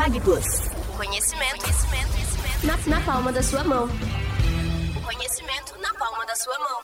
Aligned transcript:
Fag 0.00 0.18
Plus. 0.22 0.46
O 0.88 0.96
conhecimento, 0.96 1.60
conhecimento, 1.60 2.12
conhecimento. 2.12 2.66
Na, 2.66 2.96
na 2.96 3.04
palma 3.04 3.30
da 3.30 3.42
sua 3.42 3.62
mão. 3.62 3.84
O 3.84 5.02
conhecimento 5.02 5.78
na 5.78 5.92
palma 5.92 6.24
da 6.24 6.34
sua 6.36 6.58
mão. 6.58 6.80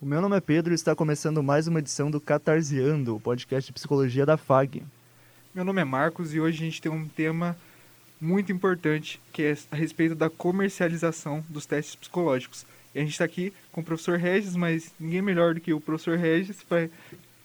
O 0.00 0.06
meu 0.06 0.20
nome 0.20 0.36
é 0.36 0.40
Pedro 0.40 0.72
e 0.72 0.76
está 0.76 0.94
começando 0.94 1.42
mais 1.42 1.66
uma 1.66 1.80
edição 1.80 2.12
do 2.12 2.20
Catarseando, 2.20 3.16
o 3.16 3.20
podcast 3.20 3.66
de 3.66 3.72
psicologia 3.72 4.24
da 4.24 4.36
FAG. 4.36 4.84
Meu 5.52 5.64
nome 5.64 5.80
é 5.80 5.84
Marcos 5.84 6.32
e 6.32 6.38
hoje 6.38 6.62
a 6.62 6.64
gente 6.64 6.80
tem 6.80 6.92
um 6.92 7.08
tema 7.08 7.56
muito 8.20 8.52
importante 8.52 9.20
que 9.32 9.42
é 9.42 9.58
a 9.72 9.74
respeito 9.74 10.14
da 10.14 10.30
comercialização 10.30 11.44
dos 11.48 11.66
testes 11.66 11.96
psicológicos. 11.96 12.64
E 12.94 13.00
a 13.00 13.02
gente 13.02 13.14
está 13.14 13.24
aqui 13.24 13.52
com 13.72 13.80
o 13.80 13.84
professor 13.84 14.16
Regis, 14.16 14.54
mas 14.54 14.92
ninguém 15.00 15.22
melhor 15.22 15.54
do 15.54 15.60
que 15.60 15.72
o 15.72 15.80
professor 15.80 16.16
Regis 16.16 16.62
para 16.62 16.88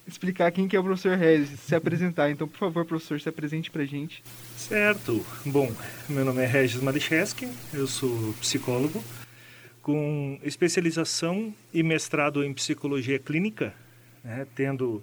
explicar 0.08 0.50
quem 0.50 0.66
que 0.66 0.74
é 0.74 0.80
o 0.80 0.82
professor 0.82 1.16
Regis, 1.16 1.60
se 1.60 1.74
apresentar. 1.74 2.30
Então, 2.30 2.48
por 2.48 2.58
favor, 2.58 2.84
professor, 2.84 3.20
se 3.20 3.28
apresente 3.28 3.70
para 3.70 3.82
a 3.82 3.86
gente. 3.86 4.24
Certo. 4.56 5.24
Bom, 5.44 5.70
meu 6.08 6.24
nome 6.24 6.42
é 6.42 6.46
Regis 6.46 6.82
Malicheski, 6.82 7.48
eu 7.72 7.86
sou 7.86 8.32
psicólogo 8.40 9.04
com 9.82 10.38
especialização 10.42 11.54
e 11.72 11.82
mestrado 11.82 12.44
em 12.44 12.52
psicologia 12.52 13.18
clínica, 13.18 13.72
né, 14.22 14.46
tendo 14.54 15.02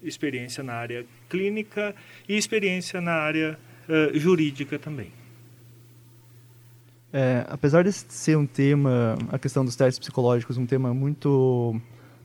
experiência 0.00 0.62
na 0.62 0.74
área 0.74 1.04
clínica 1.28 1.94
e 2.28 2.36
experiência 2.36 3.00
na 3.00 3.14
área 3.14 3.58
uh, 3.88 4.16
jurídica 4.16 4.78
também. 4.78 5.12
É, 7.12 7.44
apesar 7.48 7.82
de 7.82 7.92
ser 7.92 8.36
um 8.38 8.46
tema, 8.46 9.18
a 9.30 9.38
questão 9.38 9.64
dos 9.64 9.76
testes 9.76 9.98
psicológicos, 9.98 10.56
um 10.56 10.66
tema 10.66 10.94
muito, 10.94 11.80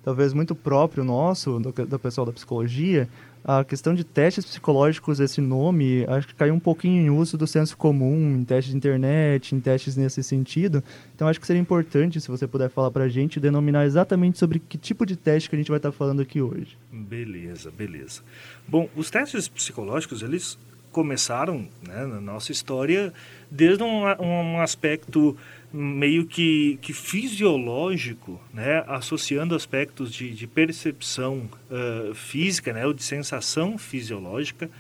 talvez 0.08 0.32
muito 0.32 0.56
próprio 0.56 1.04
nosso, 1.04 1.60
do, 1.60 1.70
do 1.86 2.00
pessoal 2.00 2.26
da 2.26 2.32
psicologia, 2.32 3.10
a 3.44 3.62
questão 3.66 3.94
de 3.94 4.06
testes 4.06 4.46
psicológicos, 4.46 5.20
esse 5.20 5.42
nome, 5.42 6.06
acho 6.08 6.30
que 6.30 6.34
caiu 6.34 6.54
um 6.54 6.62
pouquinho 6.62 7.02
em 7.02 7.10
uso 7.10 7.38
do 7.38 7.46
senso 7.46 7.76
comum, 7.76 8.38
em 8.38 8.46
testes 8.46 8.72
de 8.72 8.78
internet, 8.78 9.54
em 9.54 9.60
testes 9.60 9.98
nesse 9.98 10.24
sentido. 10.24 10.82
Então, 11.14 11.28
acho 11.28 11.42
que 11.42 11.46
seria 11.46 11.62
importante, 11.62 12.22
se 12.22 12.30
você 12.30 12.48
puder 12.48 12.70
falar 12.70 12.90
para 12.90 13.04
a 13.04 13.10
gente, 13.10 13.38
denominar 13.38 13.86
exatamente 13.86 14.40
sobre 14.40 14.60
que 14.60 14.78
tipo 14.78 15.06
de 15.06 15.18
teste 15.18 15.50
que 15.50 15.58
a 15.58 15.60
gente 15.60 15.68
vai 15.68 15.78
estar 15.78 15.92
falando 15.92 16.22
aqui 16.22 16.42
hoje. 16.42 16.78
Beleza, 16.90 17.70
beleza. 17.70 18.22
Bom, 18.66 18.88
os 18.96 19.10
testes 19.10 19.50
psicológicos, 19.50 20.22
eles 20.22 20.58
começaram 20.98 21.68
né, 21.88 22.08
na 22.08 22.20
nossa 22.20 22.52
história 22.52 23.14
desde 23.52 23.84
um, 23.84 24.02
um 24.20 24.60
aspecto 24.60 25.38
meio 25.72 26.26
que, 26.26 26.80
que 26.82 26.92
fisiológico, 26.92 28.42
né, 28.52 28.84
associando 28.88 29.54
aspectos 29.54 30.12
de, 30.12 30.32
de 30.32 30.48
percepção 30.48 31.48
uh, 31.70 32.16
física, 32.16 32.74
né, 32.74 32.84
ou 32.88 32.94
de 32.94 33.04
sensação 33.04 33.78
fisiológica, 33.78 34.72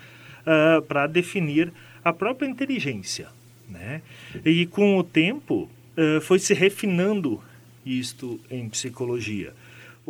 uh, 0.42 0.82
para 0.82 1.06
definir 1.06 1.72
a 2.04 2.12
própria 2.12 2.48
inteligência. 2.48 3.28
Né? 3.70 4.02
E 4.44 4.66
com 4.66 4.98
o 4.98 5.04
tempo 5.04 5.70
uh, 5.96 6.20
foi 6.22 6.40
se 6.40 6.56
refinando 6.56 7.40
isto 7.86 8.40
em 8.50 8.68
psicologia. 8.70 9.54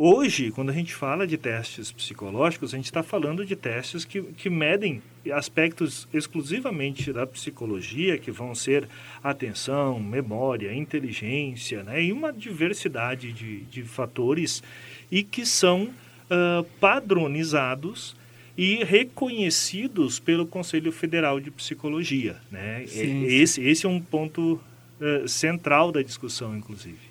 Hoje, 0.00 0.52
quando 0.52 0.70
a 0.70 0.72
gente 0.72 0.94
fala 0.94 1.26
de 1.26 1.36
testes 1.36 1.90
psicológicos, 1.90 2.72
a 2.72 2.76
gente 2.76 2.84
está 2.84 3.02
falando 3.02 3.44
de 3.44 3.56
testes 3.56 4.04
que, 4.04 4.22
que 4.22 4.48
medem 4.48 5.02
aspectos 5.32 6.06
exclusivamente 6.14 7.12
da 7.12 7.26
psicologia, 7.26 8.16
que 8.16 8.30
vão 8.30 8.54
ser 8.54 8.88
atenção, 9.24 9.98
memória, 9.98 10.72
inteligência, 10.72 11.82
né, 11.82 12.00
e 12.00 12.12
uma 12.12 12.32
diversidade 12.32 13.32
de, 13.32 13.62
de 13.62 13.82
fatores, 13.82 14.62
e 15.10 15.24
que 15.24 15.44
são 15.44 15.86
uh, 15.86 16.62
padronizados 16.78 18.14
e 18.56 18.84
reconhecidos 18.84 20.20
pelo 20.20 20.46
Conselho 20.46 20.92
Federal 20.92 21.40
de 21.40 21.50
Psicologia. 21.50 22.36
Né? 22.52 22.84
Sim, 22.86 23.24
esse, 23.24 23.60
esse 23.64 23.84
é 23.84 23.88
um 23.88 24.00
ponto 24.00 24.60
uh, 25.00 25.26
central 25.26 25.90
da 25.90 26.02
discussão, 26.02 26.56
inclusive. 26.56 27.07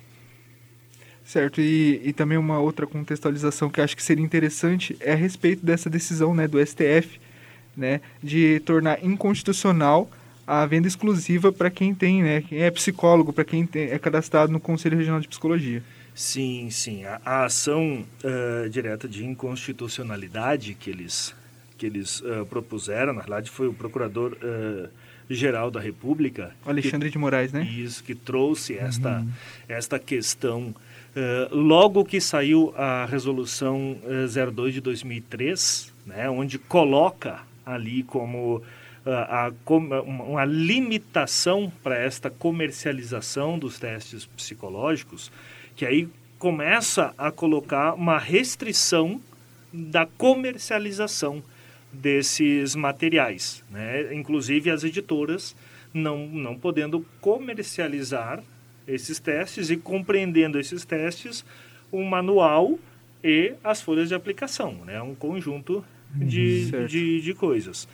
Certo, 1.28 1.60
e, 1.60 2.00
e 2.02 2.12
também 2.14 2.38
uma 2.38 2.58
outra 2.58 2.86
contextualização 2.86 3.68
que 3.68 3.82
acho 3.82 3.94
que 3.94 4.02
seria 4.02 4.24
interessante 4.24 4.96
é 4.98 5.12
a 5.12 5.14
respeito 5.14 5.62
dessa 5.64 5.90
decisão 5.90 6.34
né, 6.34 6.48
do 6.48 6.58
STF 6.58 7.20
né, 7.76 8.00
de 8.22 8.60
tornar 8.60 9.04
inconstitucional 9.04 10.10
a 10.46 10.64
venda 10.64 10.88
exclusiva 10.88 11.52
para 11.52 11.68
quem 11.68 11.94
tem, 11.94 12.22
né, 12.22 12.40
quem 12.40 12.62
é 12.62 12.70
psicólogo, 12.70 13.30
para 13.30 13.44
quem 13.44 13.66
tem, 13.66 13.90
é 13.90 13.98
cadastrado 13.98 14.50
no 14.50 14.58
Conselho 14.58 14.96
Regional 14.96 15.20
de 15.20 15.28
Psicologia. 15.28 15.82
Sim, 16.14 16.70
sim. 16.70 17.04
A, 17.04 17.20
a 17.22 17.44
ação 17.44 18.06
uh, 18.24 18.70
direta 18.70 19.06
de 19.06 19.22
inconstitucionalidade 19.26 20.72
que 20.72 20.88
eles, 20.88 21.34
que 21.76 21.84
eles 21.84 22.20
uh, 22.20 22.46
propuseram, 22.48 23.12
na 23.12 23.20
verdade, 23.20 23.50
foi 23.50 23.68
o 23.68 23.74
procurador 23.74 24.32
uh, 24.32 24.88
geral 25.28 25.70
da 25.70 25.78
República. 25.78 26.56
Alexandre 26.64 27.10
que, 27.10 27.12
de 27.12 27.18
Moraes, 27.18 27.52
né? 27.52 27.64
Isso, 27.64 28.02
que 28.02 28.14
trouxe 28.14 28.78
esta, 28.78 29.18
uhum. 29.18 29.30
esta 29.68 29.98
questão 29.98 30.74
Uh, 31.18 31.52
logo 31.52 32.04
que 32.04 32.20
saiu 32.20 32.72
a 32.76 33.04
resolução 33.04 33.96
uh, 34.04 34.52
02 34.52 34.74
de 34.74 34.80
2003, 34.80 35.92
né, 36.06 36.30
onde 36.30 36.60
coloca 36.60 37.40
ali 37.66 38.04
como 38.04 38.58
uh, 38.58 38.62
a, 39.04 39.52
uma 40.06 40.44
limitação 40.44 41.72
para 41.82 41.98
esta 41.98 42.30
comercialização 42.30 43.58
dos 43.58 43.80
testes 43.80 44.26
psicológicos, 44.26 45.32
que 45.74 45.84
aí 45.84 46.08
começa 46.38 47.12
a 47.18 47.32
colocar 47.32 47.94
uma 47.94 48.16
restrição 48.16 49.20
da 49.72 50.06
comercialização 50.06 51.42
desses 51.92 52.76
materiais, 52.76 53.64
né? 53.68 54.14
inclusive 54.14 54.70
as 54.70 54.84
editoras 54.84 55.56
não, 55.92 56.28
não 56.28 56.56
podendo 56.56 57.04
comercializar 57.20 58.40
esses 58.88 59.18
testes 59.18 59.70
e 59.70 59.76
compreendendo 59.76 60.58
esses 60.58 60.84
testes, 60.84 61.44
um 61.92 62.04
manual 62.04 62.78
e 63.22 63.54
as 63.62 63.82
folhas 63.82 64.08
de 64.08 64.14
aplicação, 64.14 64.72
né? 64.86 65.00
um 65.02 65.14
conjunto 65.14 65.84
de, 66.14 66.70
uhum, 66.72 66.86
de, 66.86 67.20
de, 67.20 67.34
coisas. 67.34 67.86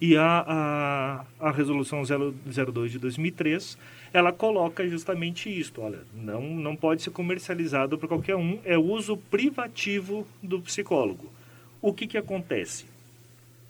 E 0.00 0.16
a, 0.16 1.24
a, 1.40 1.48
a 1.48 1.50
resolução 1.50 2.02
002 2.04 2.92
de 2.92 2.98
2003, 2.98 3.78
ela 4.12 4.32
coloca 4.32 4.86
justamente 4.88 5.48
isto, 5.48 5.80
olha, 5.80 6.00
não, 6.12 6.42
não 6.42 6.76
pode 6.76 7.02
ser 7.02 7.10
comercializado 7.10 7.96
para 7.96 8.08
qualquer 8.08 8.36
um, 8.36 8.58
é 8.64 8.76
uso 8.76 9.16
privativo 9.16 10.26
do 10.42 10.60
psicólogo. 10.60 11.30
O 11.80 11.92
que, 11.92 12.06
que 12.06 12.18
acontece? 12.18 12.84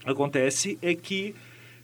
Acontece 0.05 0.79
é 0.83 0.95
que 0.95 1.35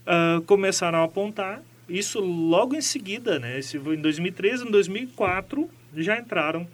uh, 0.06 0.42
começaram 0.42 0.98
a 0.98 1.04
apontar 1.04 1.62
isso 1.88 2.20
logo 2.20 2.74
em 2.74 2.80
seguida, 2.80 3.38
né? 3.38 3.58
Esse 3.58 3.76
em 3.76 4.00
2013, 4.00 4.66
em 4.66 4.70
2004 4.70 5.68
já 5.94 6.18
entraram 6.18 6.66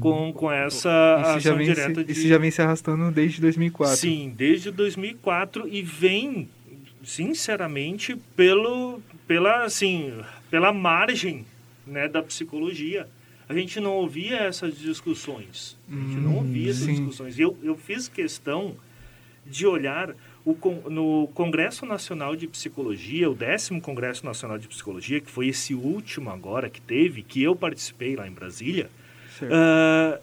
com, 0.00 0.32
com 0.32 0.50
essa 0.50 1.36
isso 1.38 1.48
ação 1.48 1.58
direta 1.58 2.00
se, 2.00 2.04
de... 2.04 2.12
Isso 2.12 2.28
já 2.28 2.38
vem 2.38 2.50
se 2.50 2.62
arrastando 2.62 3.10
desde 3.10 3.40
2004. 3.40 3.96
Sim, 3.96 4.32
desde 4.36 4.70
2004 4.70 5.68
e 5.68 5.82
vem, 5.82 6.48
sinceramente, 7.02 8.16
pelo, 8.36 9.00
pela, 9.26 9.64
assim, 9.64 10.12
pela 10.50 10.72
margem 10.72 11.44
né, 11.86 12.08
da 12.08 12.22
psicologia. 12.22 13.08
A 13.48 13.54
gente 13.54 13.80
não 13.80 13.92
ouvia 13.92 14.38
essas 14.38 14.78
discussões. 14.78 15.76
A 15.90 15.94
gente 15.94 16.16
hum, 16.16 16.20
não 16.22 16.36
ouvia 16.36 16.70
essas 16.70 16.84
sim. 16.84 16.92
discussões. 16.92 17.38
Eu, 17.38 17.56
eu 17.62 17.76
fiz 17.76 18.08
questão 18.08 18.76
de 19.44 19.66
olhar 19.66 20.14
o, 20.44 20.56
no 20.90 21.28
Congresso 21.34 21.86
Nacional 21.86 22.34
de 22.34 22.46
Psicologia, 22.46 23.30
o 23.30 23.34
décimo 23.34 23.80
Congresso 23.80 24.24
Nacional 24.26 24.58
de 24.58 24.68
Psicologia, 24.68 25.20
que 25.20 25.30
foi 25.30 25.48
esse 25.48 25.74
último 25.74 26.30
agora 26.30 26.68
que 26.68 26.80
teve, 26.80 27.22
que 27.22 27.42
eu 27.42 27.54
participei 27.54 28.16
lá 28.16 28.26
em 28.26 28.32
Brasília, 28.32 28.90
uh, 29.42 30.20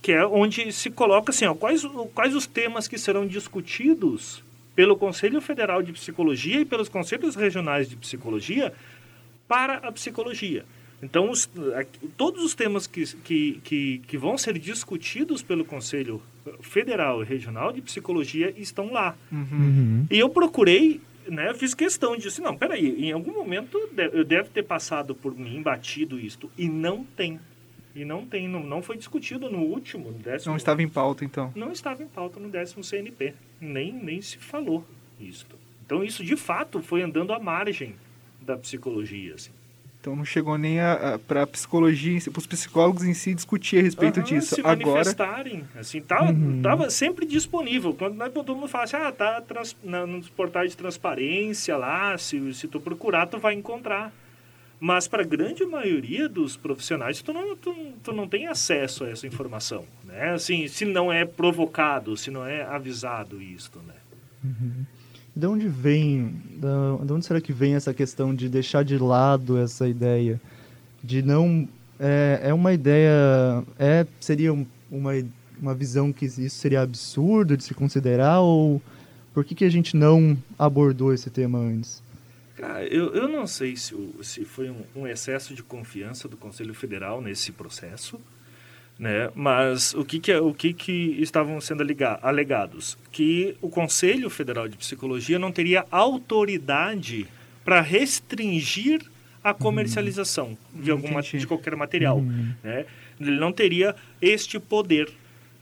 que 0.00 0.12
é 0.12 0.24
onde 0.24 0.70
se 0.72 0.90
coloca 0.90 1.30
assim, 1.30 1.46
ó, 1.46 1.54
quais, 1.54 1.82
quais 2.14 2.34
os 2.34 2.46
temas 2.46 2.86
que 2.86 2.96
serão 2.96 3.26
discutidos 3.26 4.42
pelo 4.74 4.96
Conselho 4.96 5.40
Federal 5.40 5.82
de 5.82 5.92
Psicologia 5.92 6.60
e 6.60 6.64
pelos 6.64 6.88
Conselhos 6.88 7.34
Regionais 7.34 7.88
de 7.88 7.96
Psicologia 7.96 8.72
para 9.48 9.76
a 9.76 9.90
psicologia. 9.90 10.64
Então, 11.02 11.30
os, 11.30 11.48
todos 12.16 12.44
os 12.44 12.54
temas 12.54 12.86
que, 12.86 13.04
que, 13.16 13.60
que, 13.64 13.98
que, 14.06 14.18
vão 14.18 14.36
ser 14.36 14.58
discutidos 14.58 15.42
pelo 15.42 15.64
Conselho 15.64 16.22
Federal 16.60 17.22
e 17.22 17.26
Regional 17.26 17.72
de 17.72 17.82
Psicologia 17.82 18.52
estão 18.56 18.92
lá. 18.92 19.16
Uhum. 19.30 20.06
E 20.10 20.18
eu 20.18 20.28
procurei, 20.28 21.00
né, 21.28 21.52
fiz 21.54 21.74
questão 21.74 22.16
de 22.16 22.28
assim, 22.28 22.42
não, 22.42 22.56
peraí, 22.56 23.04
em 23.04 23.12
algum 23.12 23.32
momento 23.32 23.78
eu 24.12 24.24
deve 24.24 24.50
ter 24.50 24.62
passado 24.62 25.14
por 25.14 25.36
mim, 25.36 25.62
batido 25.62 26.18
isto, 26.18 26.50
e 26.56 26.68
não 26.68 27.04
tem. 27.04 27.40
E 27.94 28.04
não 28.04 28.26
tem, 28.26 28.46
não, 28.46 28.62
não 28.62 28.82
foi 28.82 28.98
discutido 28.98 29.50
no 29.50 29.60
último, 29.60 30.10
no 30.10 30.18
décimo... 30.18 30.50
Não 30.50 30.56
estava 30.56 30.82
em 30.82 30.88
pauta, 30.88 31.24
então? 31.24 31.50
Não 31.56 31.72
estava 31.72 32.02
em 32.02 32.06
pauta 32.06 32.38
no 32.38 32.50
décimo 32.50 32.84
CNP. 32.84 33.32
Nem, 33.58 33.90
nem 33.90 34.20
se 34.20 34.36
falou 34.36 34.84
isto. 35.18 35.56
Então, 35.84 36.04
isso, 36.04 36.22
de 36.22 36.36
fato, 36.36 36.82
foi 36.82 37.00
andando 37.00 37.32
à 37.32 37.38
margem 37.38 37.94
da 38.42 38.56
psicologia, 38.56 39.34
assim. 39.34 39.50
Então 40.06 40.14
não 40.14 40.24
chegou 40.24 40.56
nem 40.56 40.76
para 41.26 41.42
a 41.42 41.46
psicologia, 41.48 42.16
para 42.30 42.38
os 42.38 42.46
psicólogos 42.46 43.02
em 43.02 43.12
si 43.12 43.34
discutir 43.34 43.80
a 43.80 43.82
respeito 43.82 44.20
Aham, 44.20 44.28
disso. 44.28 44.54
Se 44.54 44.60
Agora, 44.60 44.76
manifestarem, 44.76 45.64
assim, 45.74 46.00
tava, 46.00 46.30
Uhum. 46.30 46.62
tava 46.62 46.88
sempre 46.90 47.26
disponível. 47.26 47.92
Quando 47.92 48.14
né, 48.14 48.28
todo 48.28 48.54
mundo 48.54 48.68
fala 48.68 48.84
assim, 48.84 48.94
ah, 48.98 49.10
tá 49.10 49.40
trans- 49.40 49.76
na- 49.82 50.06
nos 50.06 50.28
portais 50.28 50.70
de 50.70 50.76
transparência 50.76 51.76
lá, 51.76 52.16
se, 52.18 52.54
se 52.54 52.68
tu 52.68 52.78
procurar, 52.78 53.26
tu 53.26 53.36
vai 53.40 53.54
encontrar. 53.54 54.12
Mas 54.78 55.08
para 55.08 55.24
a 55.24 55.26
grande 55.26 55.64
maioria 55.66 56.28
dos 56.28 56.56
profissionais, 56.56 57.20
tu 57.20 57.32
não, 57.32 57.56
tu, 57.56 57.74
tu 58.04 58.12
não 58.12 58.28
tem 58.28 58.46
acesso 58.46 59.02
a 59.02 59.08
essa 59.10 59.26
informação, 59.26 59.84
né? 60.04 60.34
Assim, 60.34 60.68
se 60.68 60.84
não 60.84 61.12
é 61.12 61.24
provocado, 61.24 62.16
se 62.16 62.30
não 62.30 62.46
é 62.46 62.62
avisado 62.62 63.42
isto, 63.42 63.80
né? 63.80 63.94
De 65.36 65.46
onde 65.46 65.68
vem, 65.68 66.34
de 67.04 67.12
onde 67.12 67.26
será 67.26 67.40
que 67.42 67.52
vem 67.52 67.74
essa 67.74 67.92
questão 67.92 68.34
de 68.34 68.48
deixar 68.48 68.82
de 68.82 68.96
lado 68.96 69.58
essa 69.58 69.86
ideia? 69.86 70.40
De 71.04 71.20
não. 71.20 71.68
É, 72.00 72.40
é 72.44 72.54
uma 72.54 72.72
ideia. 72.72 73.62
É, 73.78 74.06
seria 74.18 74.52
um- 74.52 74.66
uma, 74.90 75.12
uma 75.60 75.74
visão 75.74 76.10
que 76.10 76.24
isso 76.24 76.48
seria 76.56 76.80
absurdo 76.80 77.54
de 77.56 77.64
se 77.64 77.74
considerar? 77.74 78.40
Ou 78.40 78.80
por 79.34 79.44
que, 79.44 79.54
que 79.54 79.64
a 79.64 79.70
gente 79.70 79.94
não 79.94 80.36
abordou 80.58 81.12
esse 81.12 81.28
tema 81.28 81.58
antes? 81.58 82.02
Cara, 82.56 82.84
eu, 82.86 83.12
eu 83.14 83.28
não 83.28 83.46
sei 83.46 83.76
se, 83.76 83.94
se 84.22 84.42
foi 84.46 84.70
um, 84.70 84.82
um 84.96 85.06
excesso 85.06 85.54
de 85.54 85.62
confiança 85.62 86.26
do 86.26 86.38
Conselho 86.38 86.72
Federal 86.72 87.20
nesse 87.20 87.52
processo, 87.52 88.18
né? 88.98 89.30
Mas 89.34 89.92
o 89.94 90.04
que 90.04 90.18
que, 90.18 90.32
é- 90.32 90.40
o 90.40 90.52
que, 90.54 90.72
que 90.72 91.16
estavam 91.20 91.60
sendo 91.60 91.82
alega- 91.82 92.18
alegados? 92.22 92.96
Que 93.12 93.56
o 93.60 93.68
Conselho 93.68 94.30
Federal 94.30 94.68
de 94.68 94.76
Psicologia 94.76 95.38
não 95.38 95.52
teria 95.52 95.84
autoridade 95.90 97.26
para 97.64 97.80
restringir 97.80 99.00
a 99.42 99.52
comercialização 99.54 100.56
de, 100.74 100.90
alguma, 100.90 101.20
entendi. 101.20 101.38
de 101.38 101.46
qualquer 101.46 101.76
material. 101.76 102.20
Né? 102.64 102.84
Ele 103.20 103.38
não 103.38 103.52
teria 103.52 103.94
este 104.20 104.58
poder. 104.58 105.08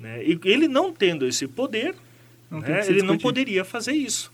Né? 0.00 0.22
E 0.24 0.38
ele 0.44 0.68
não 0.68 0.92
tendo 0.92 1.26
esse 1.26 1.46
poder, 1.46 1.94
Não 2.50 2.60
né, 2.60 2.80
ele 2.86 3.02
não 3.02 3.16
poderia 3.18 3.64
fazer 3.64 3.92
isso. 3.92 4.32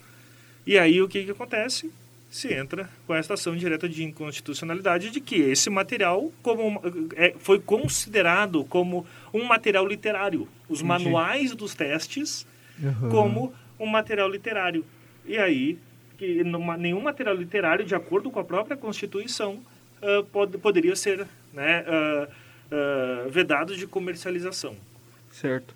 E 0.66 0.78
aí 0.78 1.00
o 1.02 1.08
que, 1.08 1.24
que 1.24 1.30
acontece? 1.30 1.90
Se 2.30 2.52
entra 2.54 2.88
com 3.06 3.14
esta 3.14 3.34
ação 3.34 3.56
direta 3.56 3.88
de 3.88 4.04
inconstitucionalidade 4.04 5.10
de 5.10 5.20
que 5.20 5.34
esse 5.34 5.68
material 5.68 6.30
como 6.42 6.80
é, 7.16 7.34
foi 7.40 7.58
considerado 7.58 8.64
como 8.64 9.04
um 9.34 9.42
material 9.44 9.84
literário. 9.86 10.46
Os 10.68 10.80
Entendi. 10.80 10.84
manuais 11.04 11.54
dos 11.56 11.74
testes 11.74 12.46
Aham. 12.82 13.08
como 13.10 13.52
um 13.80 13.86
material 13.86 14.28
literário. 14.30 14.84
E 15.26 15.36
aí, 15.38 15.76
que 16.16 16.44
numa- 16.44 16.76
nenhum 16.76 17.00
material 17.00 17.34
literário, 17.34 17.84
de 17.84 17.94
acordo 17.96 18.30
com 18.30 18.38
a 18.38 18.44
própria 18.44 18.76
Constituição, 18.76 19.58
pod- 20.32 20.56
poderia 20.58 20.94
ser 20.94 21.26
né, 21.52 21.84
ah, 21.86 22.28
ah, 22.70 23.26
vedado 23.28 23.76
de 23.76 23.86
comercialização. 23.88 24.76
Certo. 25.32 25.74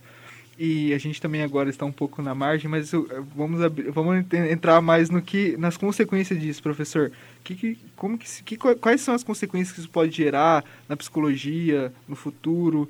E 0.57 0.95
a 0.95 0.99
gente 0.99 1.21
também 1.21 1.43
agora 1.43 1.69
está 1.69 1.85
um 1.85 1.91
pouco 1.91 2.23
na 2.23 2.33
margem, 2.35 2.71
mas 2.71 2.93
vamos, 3.35 3.61
vamos 3.93 4.17
ent- 4.19 4.33
entrar 4.35 4.81
mais 4.81 5.11
no 5.11 5.21
que 5.21 5.57
nas 5.57 5.77
consequências 5.77 6.41
disso, 6.41 6.63
professor. 6.63 7.11
Que, 7.43 7.55
que, 7.57 7.79
como 7.97 8.17
que, 8.17 8.27
que, 8.45 8.57
quais 8.57 9.01
são 9.01 9.15
as 9.15 9.25
consequências 9.25 9.75
que 9.75 9.81
isso 9.81 9.91
pode 9.91 10.17
gerar 10.17 10.65
na 10.89 10.97
psicologia, 10.97 11.93
no 12.07 12.15
futuro, 12.15 12.89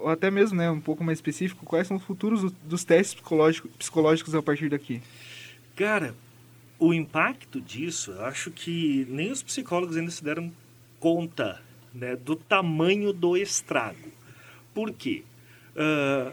ou 0.00 0.08
até 0.08 0.30
mesmo, 0.30 0.58
né, 0.58 0.70
um 0.70 0.80
pouco 0.80 1.02
mais 1.02 1.18
específico, 1.18 1.64
quais 1.64 1.86
são 1.86 1.96
os 1.96 2.02
futuros 2.02 2.42
do- 2.42 2.54
dos 2.64 2.84
testes 2.84 3.14
psicológico, 3.14 3.68
psicológicos 3.78 4.34
a 4.34 4.42
partir 4.42 4.68
daqui? 4.68 5.00
Cara, 5.76 6.14
o 6.78 6.92
impacto 6.92 7.60
disso, 7.60 8.10
eu 8.10 8.24
acho 8.26 8.50
que 8.50 9.06
nem 9.08 9.32
os 9.32 9.42
psicólogos 9.42 9.96
ainda 9.96 10.10
se 10.10 10.22
deram 10.22 10.52
conta 10.98 11.62
né, 11.94 12.14
do 12.14 12.36
tamanho 12.36 13.12
do 13.12 13.36
estrago. 13.36 14.10
Por 14.74 14.92
quê? 14.92 15.22
Ah, 15.74 16.32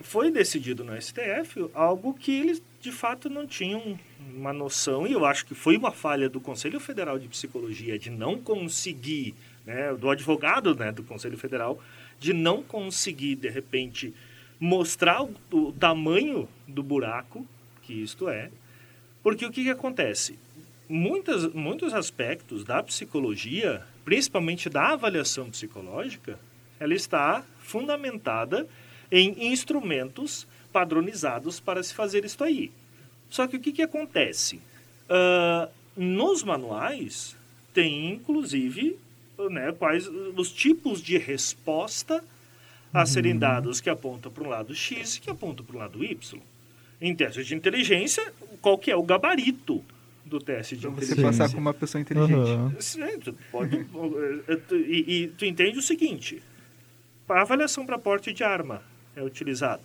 foi 0.00 0.30
decidido 0.30 0.84
no 0.84 1.00
STF 1.00 1.70
algo 1.74 2.14
que 2.14 2.32
eles 2.32 2.62
de 2.80 2.90
fato 2.90 3.28
não 3.28 3.46
tinham 3.46 3.98
uma 4.34 4.52
noção, 4.52 5.06
e 5.06 5.12
eu 5.12 5.24
acho 5.24 5.44
que 5.44 5.54
foi 5.54 5.76
uma 5.76 5.92
falha 5.92 6.28
do 6.28 6.40
Conselho 6.40 6.80
Federal 6.80 7.18
de 7.18 7.28
Psicologia 7.28 7.98
de 7.98 8.08
não 8.08 8.38
conseguir, 8.38 9.34
né, 9.66 9.94
do 9.94 10.08
advogado 10.08 10.74
né, 10.74 10.90
do 10.90 11.02
Conselho 11.02 11.36
Federal, 11.36 11.78
de 12.18 12.32
não 12.32 12.62
conseguir, 12.62 13.36
de 13.36 13.48
repente, 13.48 14.14
mostrar 14.58 15.22
o, 15.22 15.34
o 15.52 15.72
tamanho 15.72 16.48
do 16.66 16.82
buraco 16.82 17.46
que 17.82 17.92
isto 17.92 18.28
é, 18.28 18.50
porque 19.22 19.44
o 19.44 19.50
que, 19.50 19.64
que 19.64 19.70
acontece? 19.70 20.38
Muitas, 20.88 21.52
muitos 21.52 21.92
aspectos 21.92 22.64
da 22.64 22.82
psicologia, 22.82 23.82
principalmente 24.04 24.68
da 24.70 24.88
avaliação 24.88 25.50
psicológica, 25.50 26.38
ela 26.78 26.94
está 26.94 27.44
fundamentada 27.58 28.66
em 29.10 29.52
instrumentos 29.52 30.46
padronizados 30.72 31.58
para 31.58 31.82
se 31.82 31.92
fazer 31.92 32.24
isto 32.24 32.44
aí. 32.44 32.70
Só 33.28 33.46
que 33.46 33.56
o 33.56 33.60
que, 33.60 33.72
que 33.72 33.82
acontece? 33.82 34.60
Ah, 35.08 35.68
nos 35.96 36.42
manuais 36.42 37.36
tem, 37.74 38.12
inclusive, 38.12 38.96
né, 39.50 39.72
quais 39.72 40.06
os 40.36 40.52
tipos 40.52 41.02
de 41.02 41.18
resposta 41.18 42.22
a 42.92 43.06
serem 43.06 43.36
dados 43.38 43.80
que 43.80 43.88
apontam 43.88 44.30
para 44.32 44.44
um 44.44 44.48
lado 44.48 44.74
X 44.74 45.16
e 45.16 45.20
que 45.20 45.30
apontam 45.30 45.64
para 45.64 45.76
o 45.76 45.78
lado 45.78 46.04
Y. 46.04 46.40
Em 47.00 47.14
testes 47.14 47.46
de 47.46 47.54
inteligência, 47.54 48.32
qual 48.60 48.76
que 48.76 48.90
é 48.90 48.96
o 48.96 49.02
gabarito 49.02 49.82
do 50.24 50.38
teste 50.38 50.76
de 50.76 50.82
Para 50.82 50.90
você 50.90 51.12
inteligência? 51.12 51.38
passar 51.38 51.48
como 51.48 51.60
uma 51.60 51.74
pessoa 51.74 52.00
inteligente. 52.00 52.50
Aham. 52.50 52.74
Sim, 52.78 53.18
tu 53.20 53.34
pode, 53.50 53.76
eh, 54.48 54.58
e, 54.72 55.22
e 55.22 55.28
tu 55.28 55.44
entende 55.44 55.78
o 55.78 55.82
seguinte: 55.82 56.42
a 57.28 57.40
avaliação 57.40 57.86
para 57.86 57.98
porte 57.98 58.32
de 58.32 58.44
arma 58.44 58.82
é 59.16 59.22
utilizada. 59.22 59.82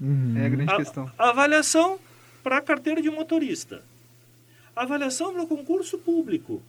Uhum. 0.00 0.34
É 0.38 0.46
a 0.46 0.48
grande 0.48 0.72
A, 0.72 0.76
questão. 0.76 1.10
a 1.18 1.28
avaliação 1.28 1.98
para 2.42 2.60
carteira 2.60 3.02
de 3.02 3.10
motorista. 3.10 3.82
A 4.74 4.82
avaliação 4.82 5.32
para 5.32 5.42
o 5.42 5.46
concurso 5.46 5.98
público. 5.98 6.62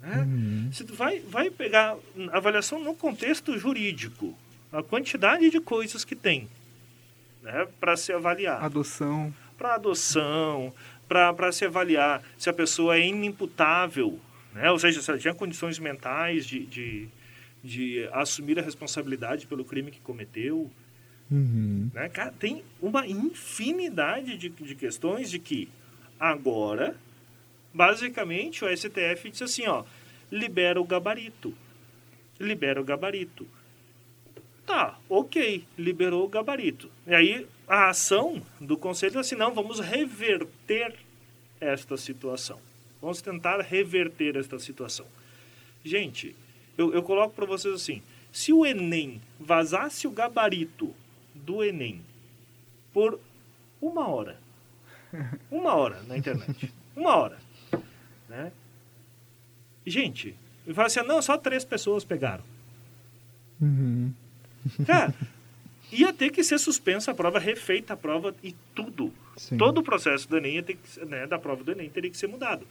Né? 0.00 0.26
Uhum. 0.26 0.70
Se 0.72 0.84
tu 0.84 0.94
vai, 0.94 1.20
vai 1.20 1.50
pegar 1.50 1.96
avaliação 2.32 2.82
no 2.82 2.94
contexto 2.94 3.56
jurídico, 3.58 4.36
a 4.72 4.82
quantidade 4.82 5.50
de 5.50 5.60
coisas 5.60 6.04
que 6.04 6.14
tem 6.16 6.48
né, 7.42 7.66
para 7.80 7.96
se 7.96 8.12
avaliar 8.12 8.62
Adoção. 8.62 9.34
para 9.56 9.74
adoção, 9.74 10.72
para 11.08 11.52
se 11.52 11.64
avaliar 11.64 12.22
se 12.36 12.50
a 12.50 12.52
pessoa 12.52 12.96
é 12.96 13.06
inimputável, 13.06 14.18
né? 14.52 14.70
ou 14.70 14.78
seja, 14.78 15.00
se 15.00 15.10
ela 15.10 15.18
tinha 15.18 15.34
condições 15.34 15.78
mentais 15.78 16.46
de, 16.46 16.66
de, 16.66 17.08
de 17.64 18.08
assumir 18.12 18.58
a 18.58 18.62
responsabilidade 18.62 19.46
pelo 19.46 19.64
crime 19.64 19.90
que 19.90 20.00
cometeu. 20.00 20.70
Uhum. 21.30 21.90
Né? 21.92 22.08
Cara, 22.08 22.32
tem 22.32 22.62
uma 22.80 23.06
infinidade 23.06 24.36
de, 24.36 24.48
de 24.48 24.74
questões 24.74 25.30
de 25.30 25.38
que 25.38 25.68
agora, 26.18 26.96
basicamente, 27.72 28.64
o 28.64 28.76
STF 28.76 29.30
disse 29.30 29.44
assim, 29.44 29.66
ó, 29.66 29.84
libera 30.30 30.80
o 30.80 30.84
gabarito. 30.84 31.54
Libera 32.40 32.80
o 32.80 32.84
gabarito. 32.84 33.46
Tá, 34.66 34.98
ok, 35.08 35.64
liberou 35.78 36.24
o 36.24 36.28
gabarito. 36.28 36.90
E 37.06 37.14
aí 37.14 37.46
a 37.66 37.88
ação 37.88 38.42
do 38.60 38.76
conselho 38.76 39.16
é 39.16 39.20
assim, 39.20 39.34
não, 39.34 39.54
vamos 39.54 39.80
reverter 39.80 40.94
esta 41.60 41.96
situação. 41.96 42.60
Vamos 43.00 43.22
tentar 43.22 43.60
reverter 43.60 44.36
esta 44.36 44.58
situação. 44.58 45.06
Gente, 45.84 46.34
eu, 46.76 46.92
eu 46.92 47.02
coloco 47.02 47.34
para 47.34 47.46
vocês 47.46 47.74
assim, 47.74 48.02
se 48.32 48.52
o 48.52 48.66
Enem 48.66 49.20
vazasse 49.40 50.06
o 50.06 50.10
gabarito 50.10 50.94
do 51.48 51.64
Enem 51.64 52.02
por 52.92 53.18
uma 53.80 54.06
hora, 54.06 54.38
uma 55.50 55.74
hora 55.74 56.02
na 56.02 56.18
internet, 56.18 56.70
uma 56.94 57.16
hora, 57.16 57.38
né? 58.28 58.52
Gente, 59.86 60.36
e 60.66 60.74
fala 60.74 60.88
assim, 60.88 61.00
não, 61.00 61.22
só 61.22 61.38
três 61.38 61.64
pessoas 61.64 62.04
pegaram. 62.04 62.44
Uhum. 63.58 64.12
Cara, 64.86 65.14
ia 65.90 66.12
ter 66.12 66.30
que 66.30 66.44
ser 66.44 66.58
suspensa 66.58 67.12
a 67.12 67.14
prova, 67.14 67.38
refeita 67.38 67.94
a 67.94 67.96
prova 67.96 68.34
e 68.44 68.54
tudo. 68.74 69.10
Sim. 69.38 69.56
Todo 69.56 69.78
o 69.78 69.82
processo 69.82 70.28
do 70.28 70.36
Enem 70.36 70.62
ter 70.62 70.74
que, 70.76 71.04
né, 71.06 71.26
da 71.26 71.38
prova 71.38 71.64
do 71.64 71.72
Enem 71.72 71.88
teria 71.88 72.10
que 72.10 72.18
ser 72.18 72.26
mudado. 72.26 72.66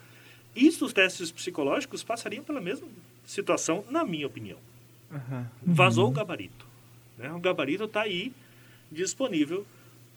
Isso, 0.55 0.85
os 0.85 0.93
testes 0.93 1.31
psicológicos 1.31 2.03
passariam 2.03 2.43
pela 2.43 2.61
mesma 2.61 2.87
situação, 3.25 3.83
na 3.89 4.03
minha 4.03 4.27
opinião. 4.27 4.59
Aham. 5.11 5.49
Vazou 5.63 6.09
o 6.09 6.11
gabarito. 6.11 6.67
Né? 7.17 7.31
O 7.31 7.39
gabarito 7.39 7.85
está 7.85 8.01
aí, 8.01 8.31
disponível 8.91 9.65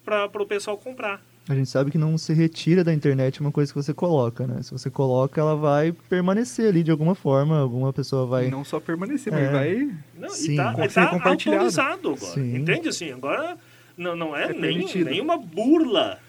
para 0.05 0.27
o 0.27 0.47
pessoal 0.47 0.77
comprar. 0.77 1.23
A 1.49 1.55
gente 1.55 1.69
sabe 1.69 1.91
que 1.91 1.99
não 1.99 2.17
se 2.17 2.33
retira 2.33 2.85
da 2.85 2.93
internet 2.93 3.41
uma 3.41 3.51
coisa 3.51 3.73
que 3.73 3.83
você 3.83 3.93
coloca, 3.93 4.47
né? 4.47 4.63
Se 4.63 4.71
você 4.71 4.89
coloca, 4.89 5.41
ela 5.41 5.57
vai 5.57 5.91
permanecer 6.09 6.69
ali 6.69 6.83
de 6.83 6.91
alguma 6.91 7.15
forma, 7.15 7.59
alguma 7.59 7.93
pessoa 7.93 8.25
vai... 8.27 8.47
E 8.47 8.51
não 8.51 8.65
só 8.65 8.79
permanecer, 8.79 9.33
mas 9.33 9.43
É. 9.43 9.51
vai. 9.51 9.97
Não, 10.17 10.29
Sim. 10.31 10.53
e 10.53 10.57
tá, 10.57 10.75
e 10.85 10.89
tá 10.89 11.07
compartilhado. 11.09 11.65
autorizado 11.65 12.09
agora. 12.11 12.35
Sim. 12.35 12.57
Entende 12.57 12.89
assim? 12.89 13.11
Agora 13.11 13.59
não, 13.97 14.15
não 14.15 14.37
é, 14.37 14.51
É 14.51 14.53
nem, 14.53 14.87
nenhuma 15.05 15.37
burla 15.37 16.21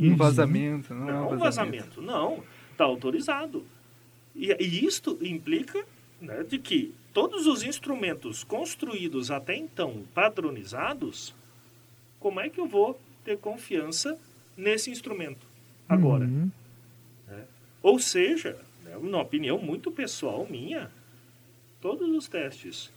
Um 0.00 0.16
vazamento. 0.16 0.94
Não, 0.94 1.06
Não, 1.06 1.30
é 1.30 1.34
um 1.34 1.38
vazamento. 1.38 2.00
Não, 2.00 2.42
está 2.70 2.84
autorizado. 2.84 3.64
E, 4.34 4.56
e 4.58 4.86
isto 4.86 5.18
implica 5.20 5.84
né, 6.20 6.44
de 6.48 6.58
que 6.58 6.94
todos 7.12 7.46
os 7.46 7.62
instrumentos 7.62 8.42
construídos 8.42 9.30
até 9.30 9.54
então 9.54 10.02
padronizados, 10.14 11.34
como 12.22 12.40
é 12.40 12.48
que 12.48 12.60
eu 12.60 12.66
vou 12.66 12.98
ter 13.24 13.36
confiança 13.38 14.16
nesse 14.56 14.90
instrumento 14.90 15.44
agora? 15.88 16.24
Uhum. 16.24 16.50
né? 17.28 17.44
Ou 17.82 17.98
seja, 17.98 18.56
né, 18.84 18.96
uma 18.96 19.20
opinião 19.20 19.58
muito 19.58 19.90
pessoal 19.90 20.46
minha, 20.48 20.90
todos 21.80 22.08
os 22.08 22.28
testes 22.28 22.90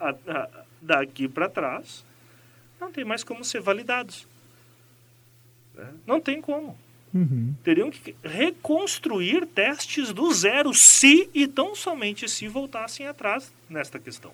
a- 0.00 0.14
a- 0.26 0.64
daqui 0.80 1.28
para 1.28 1.48
trás 1.48 2.04
não 2.80 2.90
tem 2.90 3.04
mais 3.04 3.22
como 3.22 3.44
ser 3.44 3.60
validados. 3.60 4.26
né? 5.74 5.92
Não 6.06 6.20
tem 6.20 6.40
como. 6.40 6.76
Uhum. 7.12 7.54
Teriam 7.62 7.90
que 7.90 8.14
reconstruir 8.24 9.46
testes 9.46 10.12
do 10.12 10.32
zero, 10.32 10.72
se 10.74 11.28
e 11.34 11.46
tão 11.46 11.74
somente 11.74 12.28
se 12.28 12.48
voltassem 12.48 13.06
atrás 13.06 13.52
nesta 13.68 13.98
questão. 13.98 14.32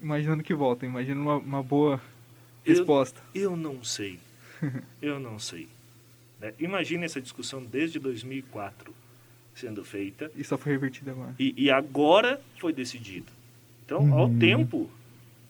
Imaginando 0.00 0.42
que 0.42 0.54
volta, 0.54 0.86
imagina 0.86 1.20
uma, 1.20 1.36
uma 1.36 1.62
boa 1.62 2.00
resposta. 2.70 3.20
Eu 3.34 3.56
não 3.56 3.82
sei. 3.84 4.18
Eu 5.00 5.18
não 5.20 5.38
sei. 5.38 5.68
Né? 6.38 6.52
Imagine 6.58 7.04
essa 7.04 7.20
discussão 7.20 7.62
desde 7.64 7.98
2004 7.98 8.94
sendo 9.54 9.84
feita 9.84 10.30
E 10.36 10.44
só 10.44 10.56
foi 10.56 10.72
revertido 10.72 11.10
agora. 11.10 11.34
e, 11.38 11.54
e 11.56 11.70
agora 11.70 12.40
foi 12.58 12.72
decidido. 12.72 13.30
Então, 13.84 14.12
ao 14.14 14.26
Uhum. 14.26 14.38
tempo, 14.38 14.90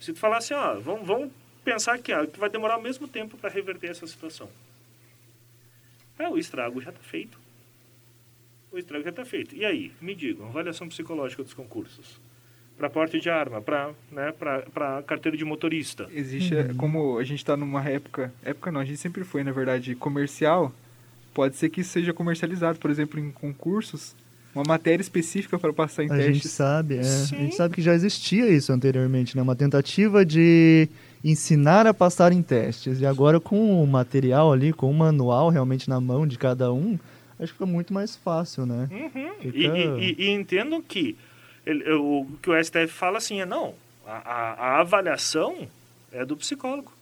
se 0.00 0.12
tu 0.12 0.18
falar 0.18 0.38
assim, 0.38 0.54
ó, 0.54 0.78
vamos, 0.80 1.06
vamos 1.06 1.30
pensar 1.64 1.98
que, 1.98 2.12
ó, 2.12 2.26
que 2.26 2.38
vai 2.40 2.48
demorar 2.48 2.78
o 2.78 2.82
mesmo 2.82 3.06
tempo 3.06 3.36
para 3.36 3.50
reverter 3.50 3.88
essa 3.90 4.06
situação. 4.06 4.48
É, 6.18 6.28
o 6.28 6.38
estrago 6.38 6.80
já 6.80 6.90
está 6.90 7.02
feito. 7.02 7.38
O 8.72 8.78
estrago 8.78 9.04
já 9.04 9.10
está 9.10 9.24
feito. 9.24 9.54
E 9.54 9.64
aí, 9.64 9.92
me 10.00 10.14
digam, 10.14 10.46
avaliação 10.46 10.88
psicológica 10.88 11.42
dos 11.42 11.54
concursos. 11.54 12.20
Para 12.80 12.88
porte 12.88 13.20
de 13.20 13.28
arma, 13.28 13.60
para 13.60 13.90
né, 14.10 14.32
para 14.32 15.02
carteira 15.06 15.36
de 15.36 15.44
motorista. 15.44 16.08
Existe, 16.14 16.54
Uhum. 16.54 16.74
como 16.76 17.18
a 17.18 17.22
gente 17.24 17.40
está 17.40 17.54
numa 17.54 17.84
época, 17.86 18.32
época 18.42 18.72
não, 18.72 18.80
a 18.80 18.84
gente 18.86 18.96
sempre 18.96 19.22
foi, 19.22 19.44
na 19.44 19.52
verdade, 19.52 19.94
comercial, 19.94 20.72
pode 21.34 21.56
ser 21.56 21.68
que 21.68 21.82
isso 21.82 21.90
seja 21.90 22.14
comercializado, 22.14 22.78
por 22.78 22.90
exemplo, 22.90 23.20
em 23.20 23.30
concursos, 23.30 24.16
uma 24.54 24.64
matéria 24.66 25.02
específica 25.02 25.58
para 25.58 25.74
passar 25.74 26.04
em 26.04 26.10
A 26.10 26.16
gente 26.22 26.32
testes. 26.40 26.52
sabe, 26.52 26.96
é. 26.96 27.00
A 27.00 27.04
gente 27.26 27.54
sabe 27.54 27.74
que 27.74 27.82
já 27.82 27.92
existia 27.92 28.48
isso 28.48 28.72
anteriormente, 28.72 29.36
né? 29.36 29.42
Uma 29.42 29.54
tentativa 29.54 30.24
de 30.24 30.88
ensinar 31.22 31.86
a 31.86 31.92
passar 31.92 32.32
em 32.32 32.40
testes. 32.42 32.98
E 32.98 33.04
agora 33.04 33.38
com 33.38 33.84
o 33.84 33.86
material 33.86 34.50
ali, 34.52 34.72
com 34.72 34.90
o 34.90 34.94
manual 34.94 35.50
realmente 35.50 35.86
na 35.86 36.00
mão 36.00 36.26
de 36.26 36.38
cada 36.38 36.72
um, 36.72 36.98
acho 37.38 37.48
que 37.52 37.58
fica 37.58 37.66
muito 37.66 37.92
mais 37.92 38.16
fácil, 38.16 38.64
né? 38.64 38.88
Uhum. 38.90 39.34
Fica- 39.52 39.58
E, 39.58 39.66
e, 39.66 40.00
e- 40.00 40.24
e 40.24 40.30
entendam 40.30 40.80
que 40.82 41.14
ele- 41.66 41.92
o 41.92 42.26
que 42.42 42.50
o 42.50 42.54
STF 42.64 42.88
fala 42.88 43.18
assim 43.18 43.40
é 43.40 43.46
não, 43.46 43.74
a, 44.06 44.12
a- 44.18 44.52
a 44.54 44.80
avaliação 44.80 45.68
é 46.12 46.24
do 46.24 46.36
psicólogo. 46.36 46.92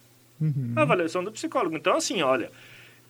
Uhum. 0.40 0.72
A 0.76 0.82
avaliação 0.82 1.24
do 1.24 1.32
psicólogo. 1.32 1.76
Então, 1.76 1.96
assim, 1.96 2.22
olha, 2.22 2.50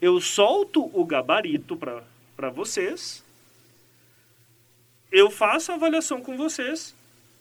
eu 0.00 0.20
solto 0.20 0.90
o 0.98 1.04
gabarito 1.04 1.76
para 1.76 2.50
vocês, 2.50 3.22
eu 5.10 5.30
faço 5.30 5.72
a 5.72 5.74
avaliação 5.74 6.20
com 6.20 6.36
vocês 6.36 6.94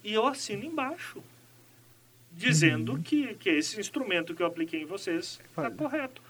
e 0.03 0.13
eu 0.13 0.25
assino 0.25 0.63
embaixo, 0.65 1.21
dizendo 2.31 2.97
que, 2.99 3.33
que 3.35 3.49
esse 3.49 3.79
instrumento 3.79 4.33
que 4.35 4.41
eu 4.41 4.47
apliquei 4.47 4.81
em 4.83 4.85
vocês 4.85 5.39
está 5.49 5.63
Válido. 5.63 5.77
correto. 5.77 6.21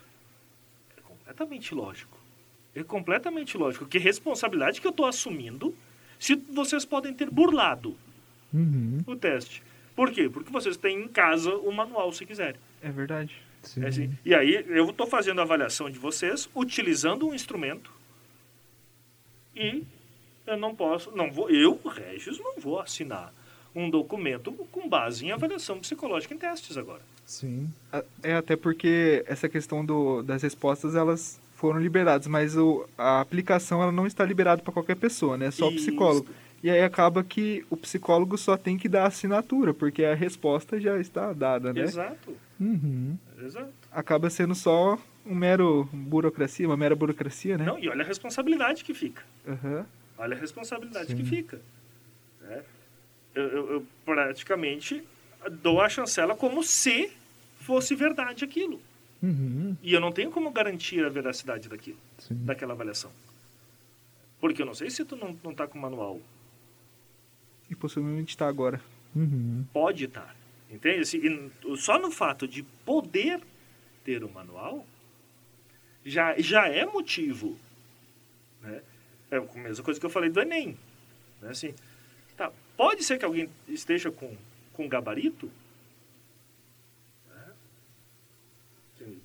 É 0.98 1.02
completamente 1.02 1.76
lógico. 1.76 2.18
É 2.76 2.84
completamente 2.84 3.58
lógico. 3.58 3.86
Que 3.86 3.98
responsabilidade 3.98 4.80
que 4.82 4.88
eu 4.88 4.92
estou 4.92 5.06
assumindo 5.06 5.76
se 6.20 6.36
vocês 6.36 6.86
podem 6.86 7.14
ter 7.14 7.30
burlado 7.30 7.96
Uhum. 8.54 9.00
o 9.06 9.16
teste. 9.16 9.62
Por 9.96 10.12
quê? 10.12 10.30
Porque 10.30 10.52
vocês 10.52 10.78
têm 10.78 11.02
em 11.04 11.08
casa 11.08 11.54
o 11.56 11.72
manual, 11.72 12.12
se 12.14 12.26
quiserem. 12.26 12.60
É 12.82 12.90
verdade. 12.90 13.36
Sim. 13.64 13.84
É 13.84 13.88
assim. 13.88 14.18
E 14.24 14.34
aí 14.34 14.64
eu 14.70 14.90
estou 14.90 15.06
fazendo 15.08 15.40
a 15.40 15.44
avaliação 15.44 15.90
de 15.90 16.00
vocês 16.00 16.50
utilizando 16.56 17.28
um 17.28 17.34
instrumento 17.34 17.92
e 19.56 19.84
eu 20.46 20.56
não 20.58 20.74
posso, 20.76 21.12
não 21.16 21.32
vou, 21.32 21.50
eu, 21.50 21.80
Regis, 21.86 22.40
não 22.40 22.56
vou 22.60 22.80
assinar 22.80 23.34
um 23.76 23.90
documento 23.90 24.52
com 24.72 24.88
base 24.88 25.26
em 25.26 25.32
avaliação 25.32 25.80
psicológica 25.80 26.34
em 26.34 26.38
testes 26.38 26.78
agora. 26.78 27.02
Sim. 27.26 27.70
É 28.24 28.36
até 28.36 28.56
porque 28.56 29.24
essa 29.28 29.50
questão 29.50 29.86
do, 29.86 30.22
das 30.24 30.42
respostas, 30.42 30.96
elas 30.96 31.40
foram 31.58 31.80
liberadas, 31.80 32.28
mas 32.28 32.56
o, 32.56 32.88
a 32.98 33.20
aplicação 33.20 33.82
ela 33.82 33.92
não 33.92 34.06
está 34.08 34.24
liberada 34.24 34.62
para 34.62 34.72
qualquer 34.72 34.96
pessoa, 34.96 35.36
né? 35.38 35.52
Só 35.52 35.68
o 35.68 35.76
psicólogo. 35.76 36.28
E 36.64 36.70
aí 36.70 36.82
acaba 36.82 37.24
que 37.24 37.66
o 37.70 37.76
psicólogo 37.76 38.38
só 38.38 38.56
tem 38.56 38.78
que 38.78 38.88
dar 38.88 39.04
a 39.04 39.08
assinatura, 39.08 39.74
porque 39.74 40.04
a 40.06 40.14
resposta 40.16 40.80
já 40.80 40.98
está 41.00 41.34
dada, 41.34 41.74
né? 41.74 41.82
Exato, 41.82 42.36
Uhum. 42.60 43.18
exato. 43.44 43.72
Acaba 43.92 44.30
sendo 44.30 44.54
só 44.56 44.98
um 45.26 45.36
mero 45.36 45.88
burocracia, 45.92 46.66
uma 46.68 46.78
mera 46.78 46.96
burocracia, 46.96 47.58
né? 47.58 47.66
Não, 47.66 47.78
e 47.78 47.90
olha 47.90 48.04
a 48.04 48.08
responsabilidade 48.08 48.84
que 48.84 48.94
fica. 48.94 49.24
Aham. 49.48 49.86
Olha 50.18 50.36
a 50.36 50.40
responsabilidade 50.40 51.08
Sim. 51.10 51.18
que 51.18 51.24
fica. 51.24 51.60
né? 52.42 52.64
Eu, 53.36 53.44
eu- 53.44 53.72
eu 53.74 53.86
praticamente 54.06 55.04
dou 55.62 55.82
a 55.82 55.90
chancela 55.90 56.36
como 56.36 56.64
se 56.64 57.12
fosse 57.62 57.96
verdade 57.96 58.44
aquilo. 58.46 58.80
Uhum. 59.22 59.76
E 59.82 59.94
eu 59.94 60.00
não 60.00 60.12
tenho 60.12 60.32
como 60.32 60.52
garantir 60.52 61.04
a 61.04 61.10
veracidade 61.10 61.68
daquilo, 61.68 61.98
Sim. 62.20 62.46
daquela 62.46 62.74
avaliação. 62.74 63.12
Porque 64.40 64.62
eu 64.62 64.66
não 64.66 64.76
sei 64.76 64.90
se 64.90 65.04
tu 65.04 65.16
não, 65.16 65.38
não 65.44 65.54
tá 65.54 65.68
com 65.68 65.78
o 65.78 65.82
manual. 65.82 66.22
E 67.70 67.76
possivelmente 67.76 68.30
está 68.30 68.48
agora. 68.48 68.80
Hum. 69.16 69.22
Uhum. 69.22 69.66
Pode 69.74 70.06
estar. 70.06 70.36
Entende? 70.70 71.02
Assim, 71.02 71.52
só 71.78 71.98
no 71.98 72.12
fato 72.12 72.48
de 72.48 72.64
poder 72.86 73.42
ter 74.04 74.24
o 74.24 74.30
manual, 74.30 74.86
já, 76.06 76.38
já 76.40 76.68
é 76.68 76.86
motivo. 76.86 77.58
Né? 78.62 78.82
É 79.32 79.38
a 79.38 79.42
mesma 79.42 79.84
coisa 79.84 80.00
que 80.00 80.06
eu 80.06 80.10
falei 80.10 80.30
do 80.30 80.42
Enem. 80.42 80.78
Né? 81.42 81.50
Assim, 81.50 81.74
tá, 82.36 82.52
pode 82.76 83.04
ser 83.04 83.18
que 83.18 83.26
alguém 83.26 83.50
esteja 83.68 84.12
com, 84.12 84.36
com 84.74 84.88
gabarito? 84.88 85.50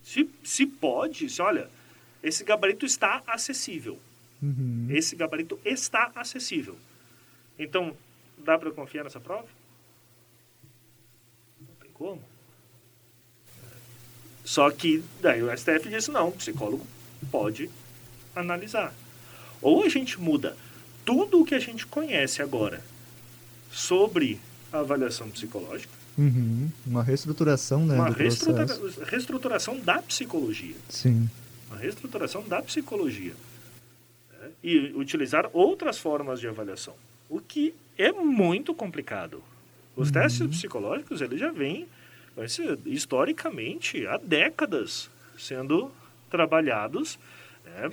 Se, 0.02 0.28
se 0.42 0.66
pode, 0.66 1.28
se 1.28 1.40
olha, 1.40 1.68
esse 2.22 2.44
gabarito 2.44 2.86
está 2.86 3.22
acessível. 3.26 3.98
Uhum. 4.42 4.88
Esse 4.90 5.14
gabarito 5.14 5.58
está 5.64 6.10
acessível. 6.14 6.76
Então, 7.58 7.96
dá 8.38 8.58
para 8.58 8.70
confiar 8.70 9.04
nessa 9.04 9.20
prova? 9.20 9.46
Não 11.60 11.74
tem 11.80 11.90
como. 11.92 12.22
Só 14.44 14.70
que 14.70 15.04
daí 15.20 15.42
o 15.42 15.56
STF 15.56 15.88
disse 15.88 16.10
não, 16.10 16.28
o 16.28 16.32
psicólogo 16.32 16.86
pode 17.30 17.70
analisar. 18.34 18.92
Ou 19.60 19.84
a 19.84 19.88
gente 19.88 20.20
muda 20.20 20.56
tudo 21.04 21.40
o 21.40 21.44
que 21.44 21.54
a 21.54 21.60
gente 21.60 21.86
conhece 21.86 22.42
agora 22.42 22.82
sobre 23.70 24.40
a 24.72 24.80
avaliação 24.80 25.30
psicológica, 25.30 25.92
Uhum. 26.18 26.68
Uma 26.86 27.02
reestruturação, 27.02 27.86
né, 27.86 27.94
uma 27.94 28.10
do 28.10 28.16
reestrutura- 28.16 28.66
processo. 28.66 29.04
reestruturação 29.04 29.78
da 29.80 30.00
psicologia. 30.02 30.74
Sim. 30.88 31.28
uma 31.70 31.78
reestruturação 31.78 32.42
da 32.46 32.60
psicologia 32.60 33.32
né? 34.40 34.48
e 34.62 34.92
utilizar 34.94 35.48
outras 35.54 35.98
formas 35.98 36.38
de 36.38 36.46
avaliação, 36.46 36.94
o 37.30 37.40
que 37.40 37.74
é 37.96 38.12
muito 38.12 38.74
complicado. 38.74 39.42
Os 39.96 40.10
testes 40.10 40.46
psicológicos 40.46 41.20
eles 41.20 41.38
já 41.40 41.50
vêm 41.50 41.86
historicamente 42.86 44.06
há 44.06 44.16
décadas 44.16 45.10
sendo 45.38 45.90
trabalhados 46.30 47.18
né, 47.64 47.90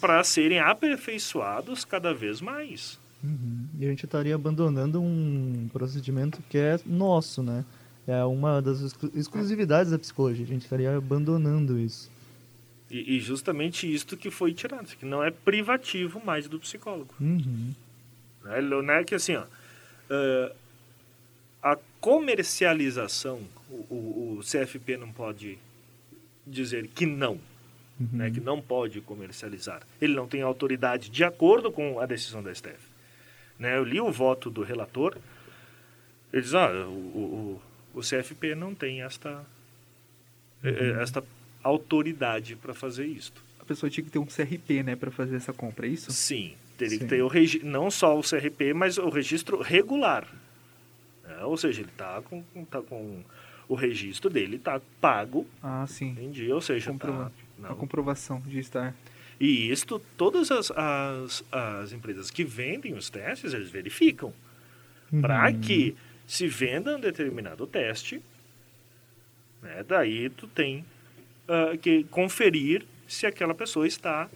para 0.00 0.22
serem 0.24 0.58
aperfeiçoados 0.60 1.84
cada 1.84 2.12
vez 2.14 2.40
mais. 2.40 2.98
Uhum. 3.24 3.66
E 3.78 3.86
a 3.86 3.88
gente 3.88 4.04
estaria 4.04 4.34
abandonando 4.34 5.00
um 5.00 5.68
procedimento 5.72 6.42
que 6.50 6.58
é 6.58 6.78
nosso, 6.84 7.42
né? 7.42 7.64
É 8.06 8.22
uma 8.24 8.60
das 8.60 8.80
exclu- 8.80 9.10
exclusividades 9.14 9.90
da 9.90 9.98
psicologia. 9.98 10.44
A 10.44 10.48
gente 10.48 10.62
estaria 10.62 10.94
abandonando 10.94 11.78
isso. 11.78 12.10
E, 12.90 13.16
e 13.16 13.20
justamente 13.20 13.92
isto 13.92 14.14
que 14.16 14.30
foi 14.30 14.52
tirado, 14.52 14.86
que 14.96 15.06
não 15.06 15.24
é 15.24 15.30
privativo 15.30 16.20
mais 16.24 16.46
do 16.46 16.60
psicólogo. 16.60 17.14
Uhum. 17.18 17.72
Né? 18.44 18.60
Não 18.60 18.92
é 18.92 19.02
que 19.04 19.14
assim, 19.14 19.36
ó, 19.36 19.44
eh, 20.10 20.52
a 21.62 21.78
comercialização, 21.98 23.40
o, 23.70 23.74
o- 23.94 24.36
o 24.38 24.40
CFP 24.42 24.98
não 24.98 25.10
pode 25.10 25.58
dizer 26.46 26.88
que 26.88 27.06
não, 27.06 27.38
né? 27.98 28.30
que 28.30 28.38
não 28.40 28.60
pode 28.60 29.00
comercializar. 29.00 29.80
Ele 29.98 30.14
não 30.14 30.26
tem 30.28 30.42
autoridade 30.42 31.08
de 31.08 31.24
acordo 31.24 31.72
com 31.72 31.98
a 32.00 32.04
decisão 32.06 32.42
da 32.42 32.54
STF. 32.54 32.92
Né? 33.58 33.76
Eu 33.76 33.84
li 33.84 34.00
o 34.00 34.10
voto 34.10 34.50
do 34.50 34.62
relator, 34.62 35.16
ele 36.32 36.42
diz, 36.42 36.54
ah, 36.54 36.70
o, 36.86 37.60
o, 37.94 37.98
o 37.98 38.00
CFP 38.00 38.54
não 38.54 38.74
tem 38.74 39.02
esta, 39.02 39.44
eh, 40.62 40.68
eh, 40.96 41.02
esta 41.02 41.22
autoridade 41.62 42.56
para 42.56 42.74
fazer 42.74 43.06
isto. 43.06 43.42
A 43.60 43.64
pessoa 43.64 43.88
tinha 43.88 44.04
que 44.04 44.10
ter 44.10 44.18
um 44.18 44.26
CRP, 44.26 44.82
né, 44.82 44.96
para 44.96 45.10
fazer 45.10 45.36
essa 45.36 45.52
compra, 45.52 45.86
é 45.86 45.90
isso? 45.90 46.12
Sim, 46.12 46.54
teria 46.76 46.98
Sim. 46.98 46.98
que 46.98 47.06
ter 47.06 47.22
o 47.22 47.30
não 47.66 47.90
só 47.90 48.18
o 48.18 48.22
CRP, 48.22 48.74
mas 48.74 48.98
o 48.98 49.08
registro 49.08 49.62
regular. 49.62 50.26
Ou 51.44 51.56
seja, 51.56 51.80
ele 51.80 51.88
está 51.90 52.20
com, 52.22 52.42
tá 52.70 52.82
com 52.82 53.22
o 53.68 53.74
registro 53.74 54.28
dele 54.28 54.56
está 54.56 54.80
pago 55.00 55.46
Ah, 55.62 55.86
sim. 55.88 56.12
dia, 56.30 56.54
ou 56.54 56.60
seja, 56.60 56.90
Comprova- 56.92 57.24
tá, 57.30 57.30
não. 57.58 57.70
A 57.70 57.74
comprovação 57.74 58.40
de 58.40 58.58
estar. 58.58 58.94
E 59.40 59.70
isto, 59.70 60.00
todas 60.16 60.50
as, 60.50 60.70
as, 60.70 61.44
as 61.50 61.92
empresas 61.92 62.30
que 62.30 62.44
vendem 62.44 62.94
os 62.94 63.10
testes, 63.10 63.52
eles 63.52 63.70
verificam. 63.70 64.32
Para 65.20 65.48
Uhum. 65.50 65.60
que 65.60 65.96
se 66.26 66.48
venda 66.48 66.96
um 66.96 67.00
determinado 67.00 67.66
teste, 67.66 68.20
né, 69.62 69.84
daí 69.86 70.28
tu 70.30 70.46
tem 70.46 70.84
ah, 71.48 71.76
que 71.80 72.04
conferir 72.04 72.84
se 73.06 73.26
aquela 73.26 73.54
pessoa 73.54 73.86
está 73.86 74.28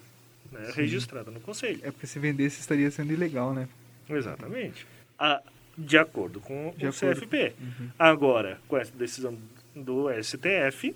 né, 0.52 0.70
registrada 0.74 1.30
no 1.30 1.40
conselho. 1.40 1.80
É 1.82 1.90
porque 1.90 2.06
se 2.06 2.18
vendesse 2.18 2.60
estaria 2.60 2.90
sendo 2.90 3.12
ilegal, 3.12 3.52
né? 3.54 3.68
Exatamente. 4.08 4.86
Ah, 5.18 5.42
de 5.76 5.96
acordo 5.98 6.40
com 6.40 6.74
De 6.76 6.86
o 6.86 6.90
acordo. 6.90 7.20
CFP. 7.20 7.52
Agora, 7.98 8.60
com 8.68 8.76
essa 8.76 8.92
decisão 8.92 9.36
do 9.74 10.06
STF, 10.22 10.94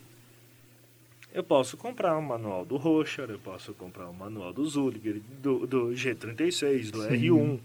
eu 1.35 1.43
posso 1.43 1.77
comprar 1.77 2.17
um 2.17 2.23
manual 2.23 2.65
do 2.65 2.77
Rocher, 2.77 3.31
eu 3.31 3.39
posso 3.39 3.73
comprar 3.75 4.09
um 4.09 4.13
manual 4.13 4.53
do 4.53 4.65
Zulliger, 4.67 5.21
do, 5.43 5.67
do 5.67 5.87
G36, 5.89 6.91
do 6.91 7.03
Sim. 7.03 7.09
R1, 7.09 7.61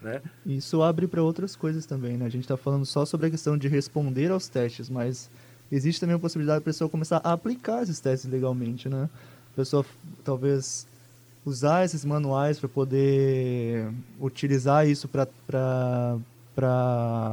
né? 0.00 0.22
Isso 0.46 0.82
abre 0.82 1.06
para 1.06 1.22
outras 1.22 1.56
coisas 1.56 1.84
também, 1.84 2.16
né? 2.16 2.26
A 2.26 2.28
gente 2.28 2.42
está 2.42 2.56
falando 2.56 2.86
só 2.86 3.04
sobre 3.04 3.26
a 3.26 3.30
questão 3.30 3.58
de 3.58 3.68
responder 3.68 4.30
aos 4.30 4.48
testes, 4.48 4.88
mas 4.88 5.30
existe 5.70 6.00
também 6.00 6.16
a 6.16 6.18
possibilidade 6.18 6.60
da 6.60 6.64
pessoa 6.64 6.88
começar 6.88 7.20
a 7.24 7.32
aplicar 7.32 7.82
esses 7.82 7.98
testes 7.98 8.30
legalmente, 8.30 8.88
né? 8.88 9.08
A 9.52 9.56
pessoa 9.56 9.84
talvez 10.24 10.86
usar 11.44 11.84
esses 11.84 12.04
manuais 12.04 12.60
para 12.60 12.68
poder 12.68 13.90
utilizar 14.20 14.88
isso 14.88 15.08
para 15.08 16.18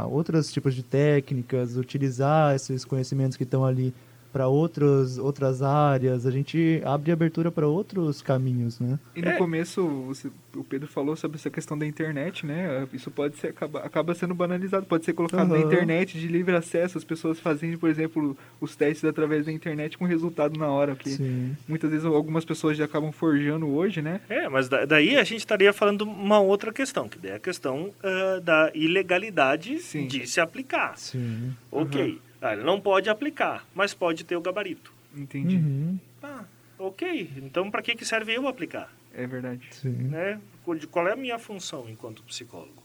outros 0.09 0.51
tipos 0.51 0.73
de 0.73 0.81
técnicas, 0.81 1.77
utilizar 1.77 2.55
esses 2.55 2.83
conhecimentos 2.83 3.37
que 3.37 3.43
estão 3.43 3.63
ali 3.63 3.93
para 4.31 4.47
outros 4.47 5.17
outras 5.17 5.61
áreas. 5.61 6.25
A 6.25 6.31
gente 6.31 6.81
abre 6.85 7.11
abertura 7.11 7.51
para 7.51 7.67
outros 7.67 8.21
caminhos, 8.21 8.79
né? 8.79 8.99
E 9.15 9.21
no 9.21 9.29
É. 9.29 9.37
começo, 9.37 9.85
você- 10.05 10.29
o 10.55 10.63
Pedro 10.63 10.87
falou 10.87 11.15
sobre 11.15 11.37
essa 11.37 11.49
questão 11.49 11.77
da 11.77 11.85
internet, 11.85 12.45
né? 12.45 12.87
Isso 12.93 13.09
pode 13.09 13.37
ser, 13.37 13.47
acaba, 13.47 13.79
acaba 13.79 14.13
sendo 14.13 14.33
banalizado, 14.35 14.85
pode 14.85 15.05
ser 15.05 15.13
colocado 15.13 15.47
na 15.47 15.55
Aham. 15.55 15.65
internet 15.65 16.19
de 16.19 16.27
livre 16.27 16.55
acesso, 16.55 16.97
as 16.97 17.03
pessoas 17.03 17.39
fazendo, 17.39 17.77
por 17.79 17.89
exemplo, 17.89 18.37
os 18.61 18.75
testes 18.75 19.05
através 19.05 19.45
da 19.45 19.51
internet 19.51 19.97
com 19.97 20.05
resultado 20.05 20.57
na 20.59 20.67
hora, 20.67 20.95
que 20.95 21.09
Sim. 21.09 21.55
muitas 21.67 21.89
vezes 21.89 22.05
algumas 22.05 22.45
pessoas 22.45 22.77
já 22.77 22.85
acabam 22.85 23.11
forjando 23.11 23.67
hoje, 23.67 24.01
né? 24.01 24.21
É, 24.29 24.47
mas 24.49 24.69
da- 24.69 24.85
daí 24.85 25.15
a 25.17 25.23
gente 25.23 25.39
estaria 25.39 25.73
falando 25.73 26.01
uma 26.03 26.39
outra 26.39 26.71
questão, 26.71 27.07
que 27.09 27.17
daí 27.17 27.31
é 27.31 27.35
a 27.35 27.39
questão 27.39 27.91
ah, 28.03 28.39
da 28.43 28.71
ilegalidade 28.75 29.79
Sim. 29.79 30.07
de 30.07 30.27
se 30.27 30.39
aplicar. 30.39 30.97
Sim. 30.97 31.51
Ok, 31.71 32.19
ah, 32.41 32.53
ele 32.53 32.63
não 32.63 32.79
pode 32.79 33.09
aplicar, 33.09 33.65
mas 33.75 33.93
pode 33.93 34.23
ter 34.23 34.35
o 34.35 34.41
gabarito. 34.41 34.91
Entendi. 35.15 35.55
Uhum. 35.57 35.99
Ah, 36.23 36.45
ok, 36.77 37.31
então 37.37 37.69
para 37.71 37.81
que, 37.81 37.95
que 37.95 38.05
serve 38.05 38.33
eu 38.35 38.47
aplicar? 38.47 38.91
É 39.13 39.25
verdade. 39.25 39.67
Sim. 39.71 39.89
né? 39.91 40.39
De 40.77 40.85
Qual 40.87 41.07
é 41.07 41.13
a 41.13 41.15
minha 41.15 41.39
função 41.39 41.89
enquanto 41.89 42.21
psicólogo 42.23 42.83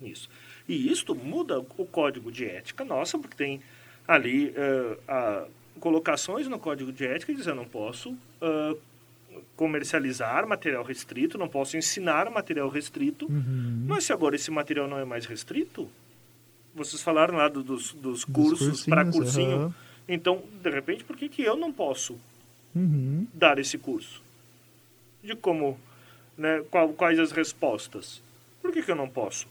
nisso? 0.00 0.28
E 0.68 0.90
isto 0.92 1.14
muda 1.14 1.58
o 1.58 1.64
código 1.86 2.30
de 2.30 2.44
ética 2.44 2.84
nossa, 2.84 3.18
porque 3.18 3.36
tem 3.36 3.60
ali 4.06 4.52
eh, 4.56 4.98
a- 5.08 5.46
colocações 5.80 6.46
no 6.48 6.58
código 6.58 6.92
de 6.92 7.04
ética 7.04 7.32
que 7.32 7.38
diz 7.38 7.46
eu 7.48 7.54
não 7.56 7.64
posso 7.66 8.16
ah, 8.40 8.74
comercializar 9.56 10.46
material 10.46 10.82
restrito, 10.84 11.36
não 11.38 11.48
posso 11.48 11.76
ensinar 11.76 12.30
material 12.30 12.68
restrito, 12.68 13.26
Uhum. 13.30 13.84
mas 13.86 14.04
se 14.04 14.12
agora 14.12 14.36
esse 14.36 14.50
material 14.50 14.86
não 14.88 14.98
é 14.98 15.04
mais 15.04 15.26
restrito, 15.26 15.88
vocês 16.76 17.02
falaram 17.02 17.36
lá 17.36 17.48
do- 17.48 17.62
dos, 17.62 17.92
dos 17.94 18.02
Dos 18.20 18.24
cursos 18.24 18.84
para 18.86 19.04
cursinho, 19.10 19.56
aham. 19.56 19.74
então, 20.06 20.42
de 20.62 20.70
repente, 20.70 21.02
por 21.02 21.16
que, 21.16 21.28
que 21.28 21.42
eu 21.42 21.56
não 21.56 21.72
posso 21.72 22.16
Uhum. 22.74 23.26
dar 23.34 23.58
esse 23.58 23.76
curso? 23.78 24.22
De 25.24 25.34
como, 25.34 25.80
né, 26.38 26.62
qual- 26.70 26.90
quais 26.92 27.18
as 27.18 27.32
respostas? 27.32 28.22
Por 28.62 28.70
que, 28.72 28.82
que 28.82 28.90
eu 28.90 28.96
não 28.96 29.08
posso? 29.08 29.46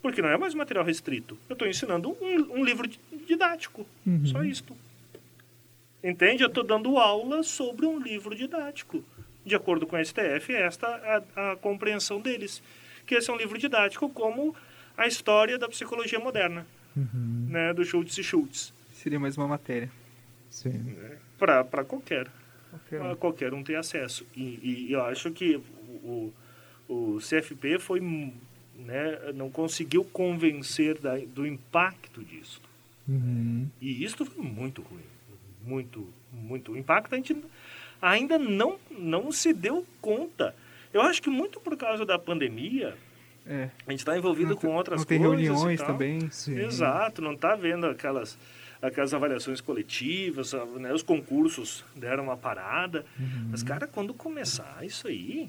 Porque 0.00 0.22
não 0.22 0.28
é 0.28 0.36
mais 0.38 0.54
material 0.54 0.84
restrito. 0.84 1.36
Eu 1.48 1.54
estou 1.54 1.66
ensinando 1.68 2.16
um, 2.20 2.60
um 2.60 2.64
livro 2.64 2.86
di- 2.86 3.00
didático. 3.26 3.84
Uhum. 4.06 4.24
Só 4.26 4.42
isto. 4.44 4.74
Entende? 6.02 6.42
Eu 6.44 6.48
estou 6.48 6.62
dando 6.62 6.96
aula 6.96 7.42
sobre 7.42 7.84
um 7.84 7.98
livro 7.98 8.34
didático. 8.34 9.02
De 9.44 9.54
acordo 9.56 9.86
com 9.86 9.96
a 9.96 10.04
STF, 10.04 10.52
esta 10.54 10.86
é 10.86 11.22
a, 11.34 11.52
a 11.52 11.56
compreensão 11.56 12.20
deles. 12.20 12.62
Que 13.06 13.16
esse 13.16 13.28
é 13.30 13.32
um 13.32 13.36
livro 13.36 13.58
didático 13.58 14.08
como 14.08 14.54
a 14.98 15.06
história 15.06 15.56
da 15.56 15.68
psicologia 15.68 16.18
moderna. 16.18 16.66
Uhum. 16.96 17.46
Né, 17.48 17.72
do 17.72 17.84
Schultz 17.84 18.18
e 18.18 18.24
Schultz. 18.24 18.74
Seria 18.92 19.20
mais 19.20 19.36
uma 19.36 19.46
matéria. 19.46 19.88
Sim. 20.50 20.96
Para 21.38 21.84
qualquer 21.84 22.26
Qualquer 22.70 23.02
um. 23.02 23.14
qualquer 23.16 23.54
um 23.54 23.62
ter 23.62 23.76
acesso. 23.76 24.26
E, 24.36 24.88
e 24.88 24.92
eu 24.92 25.02
acho 25.02 25.30
que 25.30 25.56
o, 25.56 26.32
o, 26.88 27.14
o 27.16 27.18
CFP 27.18 27.78
foi, 27.78 28.00
né, 28.00 29.32
não 29.34 29.50
conseguiu 29.50 30.04
convencer 30.04 30.98
da, 30.98 31.16
do 31.16 31.46
impacto 31.46 32.22
disso. 32.22 32.60
Uhum. 33.06 33.68
E 33.80 34.04
isso 34.04 34.24
foi 34.24 34.44
muito 34.44 34.82
ruim. 34.82 35.04
Muito, 35.64 36.08
muito. 36.32 36.72
O 36.72 36.76
impacto 36.76 37.14
a 37.14 37.16
gente 37.16 37.36
ainda 38.00 38.38
não, 38.38 38.78
não 38.90 39.32
se 39.32 39.52
deu 39.52 39.86
conta. 40.00 40.54
Eu 40.92 41.02
acho 41.02 41.22
que 41.22 41.30
muito 41.30 41.60
por 41.60 41.76
causa 41.76 42.04
da 42.04 42.18
pandemia, 42.18 42.96
É. 43.48 43.70
a 43.86 43.90
gente 43.90 44.00
está 44.00 44.16
envolvido 44.16 44.50
Não 44.50 44.56
com 44.56 44.66
tem- 44.68 44.76
outras 44.76 45.00
não 45.00 45.06
tem 45.06 45.18
coisas. 45.22 45.40
e 45.40 45.44
reuniões 45.48 45.78
tal. 45.80 45.86
também. 45.88 46.30
Sim. 46.30 46.58
Exato, 46.58 47.22
não 47.22 47.32
está 47.32 47.56
vendo 47.56 47.86
aquelas, 47.86 48.36
aquelas 48.82 49.14
avaliações 49.14 49.60
coletivas, 49.60 50.52
né, 50.78 50.92
os 50.92 51.02
concursos 51.02 51.84
deram 51.96 52.24
uma 52.24 52.36
parada. 52.36 53.04
Mas, 53.50 53.62
cara, 53.62 53.86
quando 53.86 54.12
começar 54.12 54.84
isso 54.84 55.08
aí, 55.08 55.48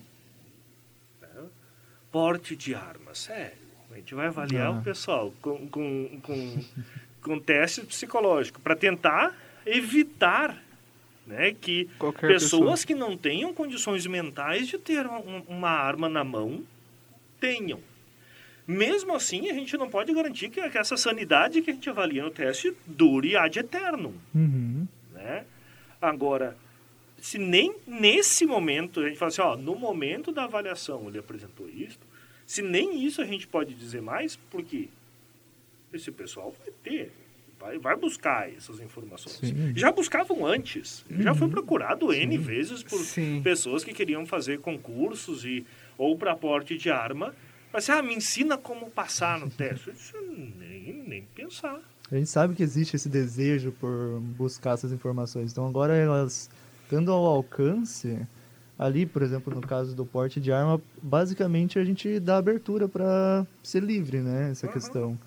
né, 1.22 1.44
porte 2.12 2.56
de 2.56 2.74
armas, 2.74 3.18
sério, 3.20 3.58
a 3.92 3.96
gente 3.96 4.14
vai 4.16 4.28
avaliar 4.28 4.68
Ah. 4.68 4.72
o 4.72 4.82
pessoal 4.82 5.34
com, 5.42 5.68
com, 5.68 6.20
com, 6.22 6.64
com 7.22 7.40
teste 7.40 7.82
psicológico 7.82 8.62
para 8.62 8.76
tentar 8.76 9.36
evitar 9.66 10.56
né, 11.28 11.54
que 11.54 11.88
Qualquer 12.00 12.28
pessoas 12.28 12.84
que 12.84 12.96
não 12.96 13.16
tenham 13.16 13.54
condições 13.54 14.08
mentais 14.08 14.68
de 14.68 14.80
ter 14.80 15.06
um- 15.06 15.44
uma 15.48 15.70
arma 15.70 16.10
na 16.10 16.24
mão 16.24 16.64
tenham. 17.40 17.80
Mesmo 18.70 19.16
assim, 19.16 19.50
a 19.50 19.54
gente 19.56 19.76
não 19.78 19.90
pode 19.90 20.14
garantir 20.14 20.48
que, 20.48 20.70
que 20.70 20.78
essa 20.78 20.96
sanidade 20.96 21.60
que 21.60 21.72
a 21.72 21.74
gente 21.74 21.90
avalia 21.90 22.22
no 22.22 22.30
teste 22.30 22.72
dure 22.86 23.36
ad 23.36 23.58
eternum. 23.58 24.14
Uhum. 24.36 24.88
Né? 25.12 25.44
Agora, 26.00 26.56
se 27.18 27.40
nem 27.40 27.76
nesse 27.88 28.46
momento 28.46 29.00
a 29.00 29.08
gente 29.08 29.18
fala 29.18 29.30
assim, 29.30 29.42
ó, 29.42 29.56
no 29.56 29.74
momento 29.76 30.32
da 30.32 30.44
avaliação 30.44 31.08
ele 31.08 31.18
apresentou 31.18 31.68
isso, 31.68 31.98
se 32.46 32.62
nem 32.62 33.04
isso 33.04 33.24
a 33.24 33.26
gente 33.26 33.48
pode 33.48 33.74
dizer 33.74 34.04
mais, 34.04 34.36
porque 34.36 34.88
esse 35.92 36.12
pessoal 36.12 36.54
vai 36.60 36.72
ter, 36.84 37.12
vai, 37.60 37.80
vai 37.80 37.96
buscar 37.96 38.54
essas 38.56 38.80
informações. 38.80 39.50
Sim. 39.50 39.74
Já 39.76 39.92
buscavam 39.92 40.46
antes, 40.46 41.04
já 41.10 41.34
foi 41.34 41.50
procurado 41.50 42.14
N 42.14 42.38
vezes 42.38 42.84
por 42.84 43.00
Sim. 43.00 43.42
pessoas 43.44 43.84
que 43.84 43.96
queriam 43.96 44.28
fazer 44.28 44.60
concursos 44.60 45.44
e 45.44 45.66
ou 45.98 46.16
para 46.16 46.36
porte 46.36 46.78
de 46.78 46.92
arma, 46.92 47.34
mas 47.72 47.90
ah, 47.90 48.02
me 48.02 48.16
ensina 48.16 48.58
como 48.58 48.90
passar 48.90 49.40
no 49.40 49.50
teste. 49.50 49.90
Isso 49.92 50.16
nem, 50.58 51.04
nem 51.08 51.22
pensar. 51.36 51.80
A 52.12 52.16
gente 52.16 52.30
sabe 52.30 52.56
que 52.56 52.64
existe 52.64 52.96
esse 52.96 53.08
desejo 53.08 53.72
por 53.74 54.20
buscar 54.38 54.74
essas 54.74 54.92
informações. 54.92 55.52
Então 55.52 55.68
agora 55.68 55.96
elas 55.96 56.50
estando 56.84 57.12
ao 57.12 57.24
alcance, 57.26 58.20
ali, 58.78 59.06
por 59.06 59.22
exemplo, 59.22 59.54
no 59.54 59.62
caso 59.62 59.96
do 59.96 60.04
porte 60.06 60.40
de 60.42 60.52
arma, 60.52 60.82
basicamente 61.04 61.78
a 61.78 61.84
gente 61.86 62.20
dá 62.20 62.38
abertura 62.38 62.88
para 62.90 63.46
ser 63.62 63.84
livre, 63.84 64.20
né? 64.22 64.50
Essa 64.52 64.66
Uhum. 64.66 64.74
questão. 64.74 65.20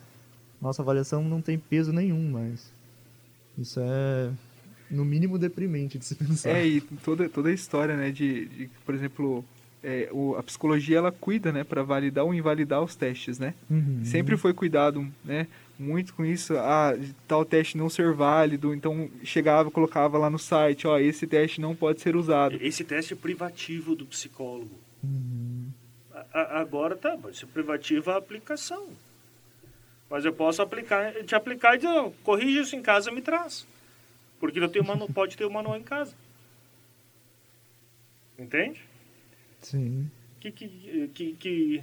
Nossa 0.60 0.82
avaliação 0.82 1.22
não 1.22 1.40
tem 1.40 1.56
peso 1.58 1.92
nenhum, 1.92 2.30
mas 2.32 2.72
isso 3.56 3.78
é 3.80 4.30
no 4.90 5.04
mínimo 5.04 5.38
deprimente 5.38 5.98
de 5.98 6.04
se 6.04 6.14
pensar. 6.16 6.50
É, 6.50 6.66
e 6.66 6.80
toda, 6.80 7.28
toda 7.28 7.48
a 7.48 7.52
história, 7.52 7.96
né, 7.96 8.10
de, 8.10 8.46
de 8.46 8.70
por 8.84 8.94
exemplo, 8.94 9.44
é, 9.82 10.08
o, 10.12 10.36
a 10.36 10.42
psicologia, 10.42 10.98
ela 10.98 11.10
cuida, 11.12 11.50
né, 11.52 11.64
para 11.64 11.82
validar 11.82 12.24
ou 12.24 12.32
invalidar 12.34 12.82
os 12.82 12.94
testes, 12.96 13.38
né? 13.38 13.54
Uhum. 13.70 14.00
Sempre 14.04 14.36
foi 14.36 14.52
cuidado, 14.54 15.06
né, 15.24 15.46
muito 15.78 16.14
com 16.14 16.24
isso, 16.24 16.56
ah, 16.56 16.92
tal 17.26 17.44
teste 17.44 17.76
não 17.76 17.88
ser 17.90 18.12
válido, 18.12 18.72
então 18.74 19.10
chegava, 19.24 19.70
colocava 19.70 20.16
lá 20.18 20.30
no 20.30 20.38
site, 20.38 20.86
ó, 20.86 20.98
esse 20.98 21.26
teste 21.26 21.60
não 21.60 21.74
pode 21.74 22.00
ser 22.00 22.14
usado. 22.14 22.56
Esse 22.60 22.84
teste 22.84 23.14
é 23.14 23.16
privativo 23.16 23.96
do 23.96 24.06
psicólogo. 24.06 24.78
Uhum. 25.02 25.68
A- 26.12 26.26
a- 26.32 26.60
agora 26.60 26.94
tá, 26.96 27.16
vai 27.16 27.32
ser 27.34 27.46
privativa 27.46 28.14
a 28.14 28.18
aplicação. 28.18 28.88
Mas 30.08 30.24
eu 30.26 30.32
posso 30.32 30.60
aplicar, 30.62 31.12
te 31.24 31.34
aplicar 31.34 31.74
e 31.74 31.78
dizer, 31.78 32.12
corrige 32.22 32.60
isso 32.60 32.76
em 32.76 32.82
casa 32.82 33.10
me 33.10 33.22
traz. 33.22 33.66
Porque 34.38 34.60
eu 34.60 34.68
tenho 34.68 34.84
manu, 34.84 35.08
pode 35.12 35.36
ter 35.36 35.44
o 35.46 35.50
manual 35.50 35.76
em 35.76 35.82
casa. 35.82 36.12
Entende? 38.38 38.80
Sim. 39.62 40.10
Que, 40.40 40.50
que, 40.50 41.10
que, 41.14 41.32
que, 41.34 41.82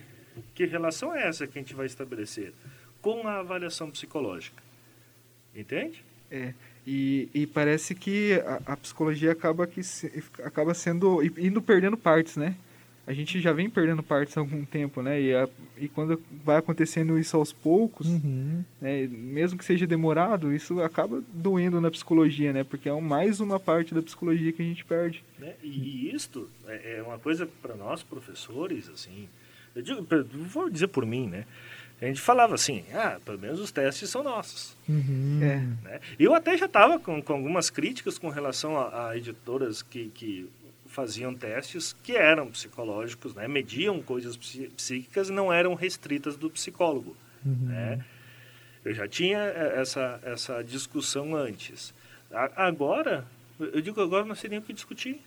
que 0.53 0.65
relação 0.65 1.15
é 1.15 1.27
essa 1.27 1.47
que 1.47 1.57
a 1.57 1.61
gente 1.61 1.73
vai 1.73 1.85
estabelecer? 1.85 2.53
com 3.01 3.27
a 3.27 3.39
avaliação 3.39 3.89
psicológica. 3.89 4.61
Entende? 5.55 6.03
É. 6.29 6.53
E, 6.85 7.29
e 7.33 7.47
parece 7.47 7.93
que 7.93 8.33
a, 8.45 8.73
a 8.73 8.77
psicologia 8.77 9.31
acaba, 9.31 9.67
que 9.67 9.83
se, 9.83 10.23
acaba 10.43 10.73
sendo. 10.73 11.21
indo 11.37 11.61
perdendo 11.61 11.97
partes, 11.97 12.37
né? 12.37 12.55
A 13.09 13.13
gente 13.13 13.41
já 13.41 13.51
vem 13.51 13.67
perdendo 13.71 14.03
partes 14.03 14.37
há 14.37 14.39
algum 14.39 14.63
tempo, 14.63 15.01
né? 15.01 15.19
E, 15.19 15.33
a, 15.33 15.49
e 15.75 15.89
quando 15.89 16.21
vai 16.45 16.57
acontecendo 16.57 17.17
isso 17.17 17.35
aos 17.35 17.51
poucos, 17.51 18.05
Uhum. 18.05 18.63
né? 18.79 19.07
mesmo 19.07 19.57
que 19.57 19.65
seja 19.65 19.87
demorado, 19.87 20.53
isso 20.53 20.79
acaba 20.79 21.23
doendo 21.33 21.81
na 21.81 21.89
psicologia, 21.89 22.53
né? 22.53 22.63
Porque 22.63 22.87
é 22.87 23.01
mais 23.01 23.39
uma 23.39 23.59
parte 23.59 23.95
da 23.95 24.01
psicologia 24.03 24.51
que 24.51 24.61
a 24.61 24.65
gente 24.65 24.85
perde. 24.85 25.23
Né? 25.39 25.55
E, 25.63 26.13
isto 26.13 26.47
é, 26.67 26.97
é 26.97 27.01
uma 27.01 27.17
coisa 27.17 27.49
para 27.63 27.73
nós 27.73 28.03
professores, 28.03 28.87
assim, 28.89 29.27
eu 29.75 29.81
digo, 29.81 30.07
vou 30.47 30.69
dizer 30.69 30.89
por 30.89 31.03
mim, 31.03 31.25
né? 31.27 31.45
A 31.99 32.05
gente 32.05 32.21
falava 32.21 32.53
assim, 32.53 32.85
ah, 32.93 33.19
pelo 33.25 33.39
menos 33.39 33.59
os 33.59 33.71
testes 33.71 34.07
são 34.09 34.23
nossos. 34.23 34.77
Uhum. 34.87 35.39
É. 35.41 35.55
Né? 35.83 35.99
Eu 36.19 36.35
até 36.35 36.55
já 36.55 36.67
estava 36.67 36.99
com, 36.99 37.19
com 37.21 37.33
algumas 37.33 37.71
críticas 37.71 38.19
com 38.19 38.29
relação 38.29 38.77
a, 38.77 39.09
a 39.09 39.17
editoras 39.17 39.81
que, 39.81 40.09
que 40.13 40.47
faziam 40.89 41.33
testes 41.33 41.95
que 42.03 42.13
eram 42.17 42.51
psicológicos, 42.51 43.33
né? 43.33 43.47
mediam 43.47 44.01
coisas 44.01 44.35
psí- 44.35 44.69
psíquicas 44.75 45.29
e 45.29 45.31
não 45.31 45.51
eram 45.53 45.73
restritas 45.75 46.35
do 46.35 46.49
psicólogo. 46.49 47.15
Uhum. 47.45 47.55
Né? 47.67 48.03
Eu 48.83 48.93
já 48.93 49.07
tinha 49.07 49.37
eh, 49.39 49.73
essa, 49.79 50.19
essa 50.23 50.61
discussão 50.63 51.35
antes. 51.35 51.93
A- 52.31 52.65
agora, 52.67 53.25
eu 53.59 53.79
digo 53.81 54.01
agora 54.01 54.25
não 54.25 54.35
sei 54.35 54.49
nem 54.49 54.59
o 54.59 54.61
que 54.61 54.73
discutir. 54.73 55.21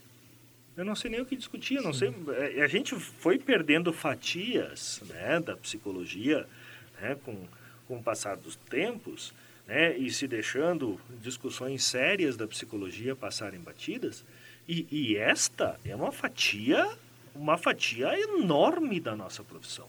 Eu 0.76 0.84
não 0.84 0.94
sei 0.96 1.10
nem 1.10 1.20
o 1.20 1.26
que 1.26 1.36
discutir, 1.36 1.76
eu 1.76 1.82
não 1.82 1.92
sei. 1.92 2.14
eh, 2.56 2.62
A 2.62 2.66
gente 2.66 2.94
foi 2.94 3.38
perdendo 3.38 3.92
fatias 3.92 5.00
né, 5.06 5.38
da 5.40 5.56
psicologia 5.56 6.46
né, 7.00 7.16
com, 7.24 7.36
com 7.86 7.98
o 7.98 8.02
passar 8.02 8.36
dos 8.36 8.56
tempos 8.56 9.32
né, 9.66 9.96
e 9.96 10.10
se 10.10 10.26
deixando 10.26 10.98
discussões 11.22 11.84
sérias 11.84 12.36
da 12.36 12.46
psicologia 12.48 13.14
passarem 13.14 13.60
batidas. 13.60 14.24
E, 14.68 14.86
e 14.90 15.16
esta 15.16 15.78
é 15.84 15.94
uma 15.94 16.12
fatia, 16.12 16.88
uma 17.34 17.58
fatia 17.58 18.08
enorme 18.18 19.00
da 19.00 19.14
nossa 19.16 19.42
profissão. 19.42 19.86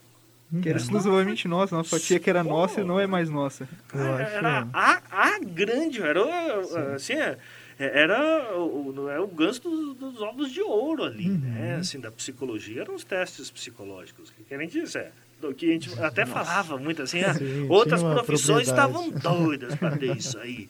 Que 0.61 0.69
era 0.69 0.77
exclusivamente 0.77 1.47
nossa, 1.47 1.75
uma 1.75 1.83
fatia 1.83 2.19
que 2.19 2.29
era 2.29 2.43
nossa 2.43 2.81
e 2.81 2.83
não 2.83 2.99
é 2.99 3.07
mais 3.07 3.27
nossa. 3.29 3.67
Cara, 3.87 4.23
acho- 4.23 4.35
Era 4.35 4.67
a, 4.71 5.01
a 5.09 5.39
grande, 5.39 5.99
era 6.01 6.21
o- 6.23 6.93
assim, 6.95 7.13
é, 7.13 7.37
era 7.79 8.55
o, 8.55 8.93
o- 8.95 9.09
é 9.09 9.19
o 9.19 9.25
ganso 9.25 9.61
dos, 9.61 9.95
dos 9.97 10.21
ovos 10.21 10.51
de 10.51 10.61
ouro 10.61 11.03
ali, 11.03 11.27
Uhum. 11.29 11.37
né? 11.39 11.75
Assim, 11.79 11.99
da 11.99 12.11
psicologia, 12.11 12.81
eram 12.81 12.93
os 12.93 13.03
testes 13.03 13.49
psicológicos. 13.49 14.29
Que 14.29 14.43
que 14.43 14.53
a 14.53 14.57
gente 14.59 14.79
disse, 14.79 14.99
é, 14.99 15.11
do 15.41 15.55
que 15.55 15.69
a 15.69 15.73
gente 15.73 15.99
até 15.99 16.23
falava 16.23 16.77
muito 16.77 17.01
assim, 17.01 17.21
ah, 17.23 17.33
Sim, 17.33 17.65
outras 17.67 18.03
profissões 18.03 18.67
estavam 18.67 19.09
doidas 19.09 19.73
para 19.75 19.97
ter 19.97 20.15
isso 20.15 20.37
aí, 20.37 20.69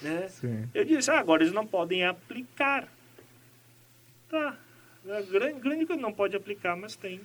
né? 0.00 0.28
Sim. 0.28 0.68
Eu 0.72 0.84
disse, 0.84 1.10
ah, 1.10 1.18
agora 1.18 1.42
eles 1.42 1.52
não 1.52 1.66
podem 1.66 2.04
aplicar. 2.04 2.86
Tá, 4.30 4.56
é 5.06 5.22
grande, 5.22 5.60
grande 5.60 5.86
coisa, 5.86 6.00
não 6.00 6.12
pode 6.12 6.36
aplicar, 6.36 6.76
mas 6.76 6.96
tem. 6.96 7.20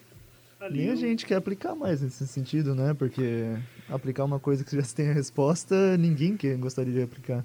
Ali 0.59 0.79
Nem 0.79 0.89
a 0.89 0.93
o- 0.93 0.97
gente 0.97 1.25
quer 1.25 1.35
aplicar 1.35 1.73
mais 1.75 2.01
nesse 2.01 2.27
sentido, 2.27 2.75
né? 2.75 2.93
Porque 2.93 3.55
aplicar 3.89 4.25
uma 4.25 4.39
coisa 4.39 4.63
que 4.63 4.75
já 4.75 4.83
se 4.83 4.93
tem 4.95 5.09
a 5.09 5.13
resposta, 5.13 5.97
ninguém 5.97 6.35
quer, 6.35 6.57
gostaria 6.57 6.91
de 6.93 7.01
aplicar. 7.01 7.43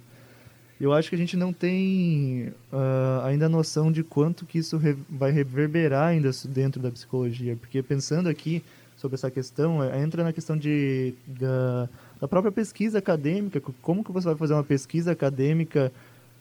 Eu 0.80 0.92
acho 0.92 1.08
que 1.08 1.14
a 1.14 1.18
gente 1.18 1.36
não 1.36 1.52
tem 1.52 2.52
ah, 2.72 3.22
ainda 3.26 3.46
a 3.46 3.48
noção 3.48 3.92
de 3.92 4.02
quanto 4.02 4.44
que 4.44 4.58
isso 4.58 4.76
re- 4.76 4.96
vai 5.08 5.30
reverberar 5.30 6.08
ainda 6.08 6.30
dentro 6.48 6.82
da 6.82 6.90
psicologia. 6.90 7.56
Porque 7.56 7.80
pensando 7.80 8.28
aqui 8.28 8.62
sobre 8.96 9.14
essa 9.14 9.30
questão, 9.30 9.82
eh, 9.82 10.02
entra 10.02 10.24
na 10.24 10.32
questão 10.32 10.56
de, 10.56 11.14
da, 11.26 11.88
da 12.20 12.26
própria 12.28 12.50
pesquisa 12.50 12.98
acadêmica. 12.98 13.60
co- 13.60 13.72
Como 13.80 14.02
que 14.04 14.10
você 14.10 14.26
vai 14.26 14.36
fazer 14.36 14.54
uma 14.54 14.64
pesquisa 14.64 15.12
acadêmica 15.12 15.92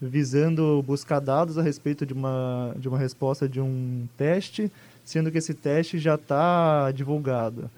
visando 0.10 0.84
buscar 0.84 1.20
dados 1.20 1.58
a 1.58 1.62
respeito 1.62 2.06
de 2.06 2.14
uma, 2.14 2.76
de 2.78 2.88
uma 2.88 2.98
resposta 2.98 3.48
de 3.48 3.60
um 3.60 4.08
teste, 4.18 4.72
sendo 5.04 5.32
que 5.32 5.38
esse 5.38 5.54
teste 5.54 5.98
já 5.98 6.16
está 6.16 6.92
divulgado. 6.92 7.70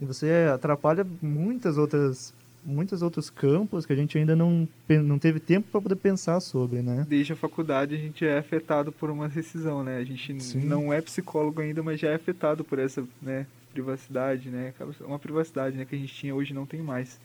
E 0.00 0.04
você 0.04 0.48
atrapalha 0.52 1.06
muitas 1.20 1.76
outras 1.76 2.32
muitos 2.62 3.00
outros 3.00 3.30
campos 3.30 3.86
que 3.86 3.92
a 3.92 3.96
gente 3.96 4.18
ainda 4.18 4.36
não, 4.36 4.68
não 4.86 5.18
teve 5.18 5.40
tempo 5.40 5.68
para 5.70 5.80
poder 5.80 5.96
pensar 5.96 6.40
sobre, 6.40 6.82
né? 6.82 7.06
Desde 7.08 7.32
a 7.32 7.36
faculdade 7.36 7.94
a 7.94 7.98
gente 7.98 8.24
é 8.24 8.36
afetado 8.36 8.92
por 8.92 9.10
uma 9.10 9.28
rescisão, 9.28 9.82
né? 9.82 9.96
A 9.96 10.04
gente 10.04 10.42
Sim. 10.42 10.60
não 10.60 10.92
é 10.92 11.00
psicólogo 11.00 11.60
ainda, 11.60 11.82
mas 11.82 11.98
já 11.98 12.10
é 12.10 12.14
afetado 12.14 12.62
por 12.62 12.78
essa 12.78 13.02
né, 13.22 13.46
privacidade, 13.72 14.50
né? 14.50 14.74
Uma 15.00 15.18
privacidade 15.18 15.76
né, 15.76 15.86
que 15.86 15.94
a 15.94 15.98
gente 15.98 16.14
tinha 16.14 16.34
hoje 16.34 16.52
não 16.52 16.66
tem 16.66 16.82
mais. 16.82 17.18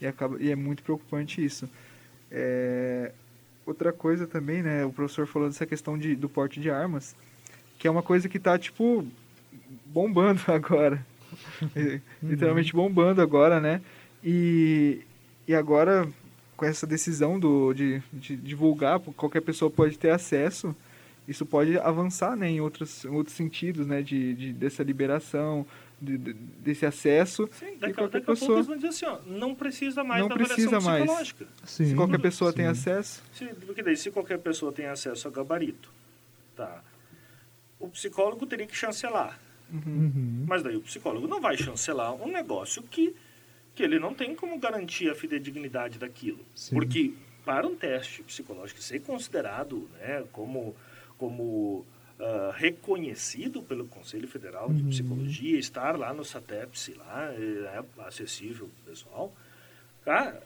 E, 0.00 0.06
acaba, 0.06 0.40
e 0.40 0.50
é 0.50 0.56
muito 0.56 0.82
preocupante 0.82 1.44
isso. 1.44 1.68
É, 2.30 3.12
outra 3.66 3.92
coisa 3.92 4.26
também, 4.26 4.62
né? 4.62 4.84
O 4.84 4.92
professor 4.92 5.26
falou 5.26 5.48
dessa 5.48 5.66
questão 5.66 5.96
de, 5.96 6.14
do 6.14 6.28
porte 6.28 6.60
de 6.60 6.70
armas, 6.70 7.14
que 7.78 7.86
é 7.86 7.90
uma 7.90 8.02
coisa 8.02 8.28
que 8.28 8.38
tá, 8.38 8.58
tipo, 8.58 9.06
bombando 9.86 10.40
agora. 10.48 11.04
Literalmente 12.22 12.72
bombando 12.72 13.20
agora, 13.20 13.60
né? 13.60 13.80
E, 14.22 15.00
e 15.46 15.54
agora, 15.54 16.08
com 16.56 16.64
essa 16.64 16.86
decisão 16.86 17.38
do, 17.38 17.72
de, 17.72 18.02
de 18.12 18.36
divulgar, 18.36 19.00
qualquer 19.00 19.40
pessoa 19.40 19.70
pode 19.70 19.98
ter 19.98 20.10
acesso, 20.10 20.74
isso 21.28 21.46
pode 21.46 21.78
avançar 21.78 22.36
né, 22.36 22.48
em 22.50 22.60
outros, 22.60 23.04
em 23.04 23.08
outros 23.10 23.36
sentidos, 23.36 23.86
né? 23.86 24.02
De, 24.02 24.34
de, 24.34 24.52
dessa 24.52 24.82
liberação, 24.82 25.64
de, 26.00 26.18
de- 26.18 26.32
desse 26.32 26.84
acesso. 26.84 27.48
Sim, 27.58 27.76
daqui, 27.78 27.92
a- 27.92 27.94
qualquer 27.94 28.20
daqui 28.20 28.22
a 28.24 28.26
pouco 28.26 28.40
pessoa- 28.40 28.56
eles 28.58 28.66
vão 28.66 28.76
dizer 28.76 28.88
assim, 28.88 29.06
ó, 29.06 29.18
não 29.26 29.54
precisa 29.54 30.02
mais 30.02 30.20
Não 30.22 30.28
da 30.28 30.34
precisa 30.34 30.76
avaliação 30.76 30.90
mais. 30.90 31.02
psicológica. 31.32 31.46
Sim, 31.64 31.86
Se 31.86 31.94
qualquer 31.94 32.18
pessoa 32.20 32.52
tem 32.52 32.64
sim. 32.64 32.70
acesso, 32.70 33.22
Se, 33.32 33.44
porque 33.46 33.82
daí, 33.82 33.96
se 33.96 34.10
qualquer 34.10 34.38
pessoa 34.38 34.72
tem 34.72 34.86
acesso 34.86 35.28
a 35.28 35.30
gabarito, 35.30 35.90
tá? 36.56 36.82
O 37.78 37.88
psicólogo 37.88 38.46
teria 38.46 38.66
que 38.66 38.76
chancelar. 38.76 39.38
Uhum. 39.72 40.44
Mas 40.46 40.62
daí 40.62 40.76
o 40.76 40.80
psicólogo 40.82 41.26
não 41.26 41.40
vai 41.40 41.56
chancelar 41.56 42.12
um 42.14 42.30
negócio 42.30 42.82
que, 42.82 43.14
que 43.74 43.82
ele 43.82 43.98
não 43.98 44.12
tem 44.12 44.34
como 44.34 44.58
garantir 44.58 45.08
a 45.10 45.14
fidedignidade 45.14 45.98
daquilo. 45.98 46.40
Sim. 46.54 46.74
Porque 46.74 47.14
para 47.44 47.66
um 47.66 47.74
teste 47.74 48.22
psicológico 48.22 48.80
ser 48.82 49.00
considerado 49.00 49.88
né, 49.98 50.24
como, 50.30 50.76
como 51.18 51.84
ah, 52.20 52.52
reconhecido 52.56 53.62
pelo 53.62 53.86
Conselho 53.86 54.28
Federal 54.28 54.72
de 54.72 54.82
Uhum. 54.82 54.88
Psicologia, 54.90 55.58
estar 55.58 55.98
lá 55.98 56.12
no 56.12 56.24
SATEPS, 56.24 56.92
lá, 56.96 57.32
é 57.32 57.82
acessível 58.06 58.68
pro 58.68 58.92
pessoal, 58.92 59.32
cara, 60.04 60.42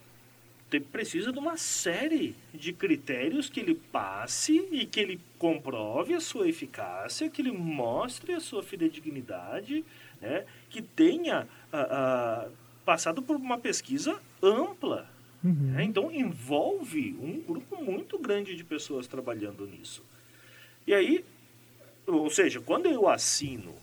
te- 0.70 0.81
precisa 0.81 1.33
de 1.33 1.38
uma 1.38 1.57
série 1.57 2.35
de 2.55 2.72
critérios 2.72 3.48
que 3.50 3.61
ele 3.61 3.74
passe 3.74 4.57
e 4.72 4.87
que 4.87 5.00
ele 5.00 5.20
comprove 5.38 6.14
a 6.14 6.20
sua 6.20 6.48
eficácia, 6.48 7.29
que 7.31 7.42
ele 7.42 7.52
mostre 7.52 8.33
a 8.33 8.40
sua 8.40 8.62
fidedignidade, 8.62 9.85
né? 10.20 10.44
que 10.70 10.81
tenha 10.83 11.46
ah, 11.72 12.46
ah, 12.46 12.48
passado 12.85 13.20
por 13.22 13.37
uma 13.37 13.59
pesquisa 13.59 14.18
ampla. 14.42 15.09
Uhum. 15.44 15.52
né? 15.72 15.85
Então, 15.85 16.11
envolve 16.11 17.14
um 17.20 17.40
grupo 17.40 17.83
muito 17.85 18.18
grande 18.18 18.57
de 18.57 18.64
pessoas 18.64 19.07
trabalhando 19.07 19.66
nisso. 19.66 20.02
E 20.87 20.94
aí, 20.94 21.25
ou 22.07 22.31
seja, 22.31 22.61
quando 22.61 22.87
eu 22.87 23.09
assino 23.09 23.75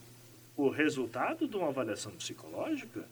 o 0.56 0.70
resultado 0.70 1.48
de 1.48 1.56
uma 1.58 1.70
avaliação 1.70 2.12
psicológica, 2.14 3.04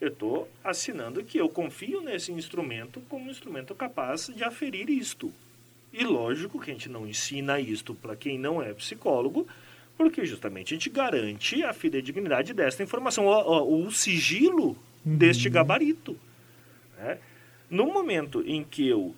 eu 0.00 0.08
estou 0.08 0.48
assinando 0.62 1.22
que 1.24 1.38
eu 1.38 1.48
confio 1.48 2.00
nesse 2.00 2.32
instrumento 2.32 3.00
como 3.08 3.26
um 3.26 3.30
instrumento 3.30 3.74
capaz 3.74 4.28
de 4.34 4.44
aferir 4.44 4.88
isto. 4.88 5.32
E 5.92 6.04
lógico 6.04 6.60
que 6.60 6.70
a 6.70 6.74
gente 6.74 6.88
não 6.88 7.06
ensina 7.06 7.58
isto 7.58 7.94
para 7.94 8.14
quem 8.14 8.38
não 8.38 8.62
é 8.62 8.72
psicólogo, 8.72 9.46
porque 9.98 10.24
justamente 10.24 10.72
a 10.72 10.76
gente 10.76 10.88
garante 10.88 11.62
a 11.64 11.72
fidedignidade 11.74 12.54
desta 12.54 12.82
informação, 12.82 13.26
o, 13.26 13.86
o- 13.86 13.90
sigilo 13.90 14.76
deste 15.04 15.50
gabarito. 15.50 16.16
né? 16.96 17.18
No 17.68 17.86
momento 17.86 18.42
em 18.46 18.62
que 18.64 18.86
eu 18.88 19.14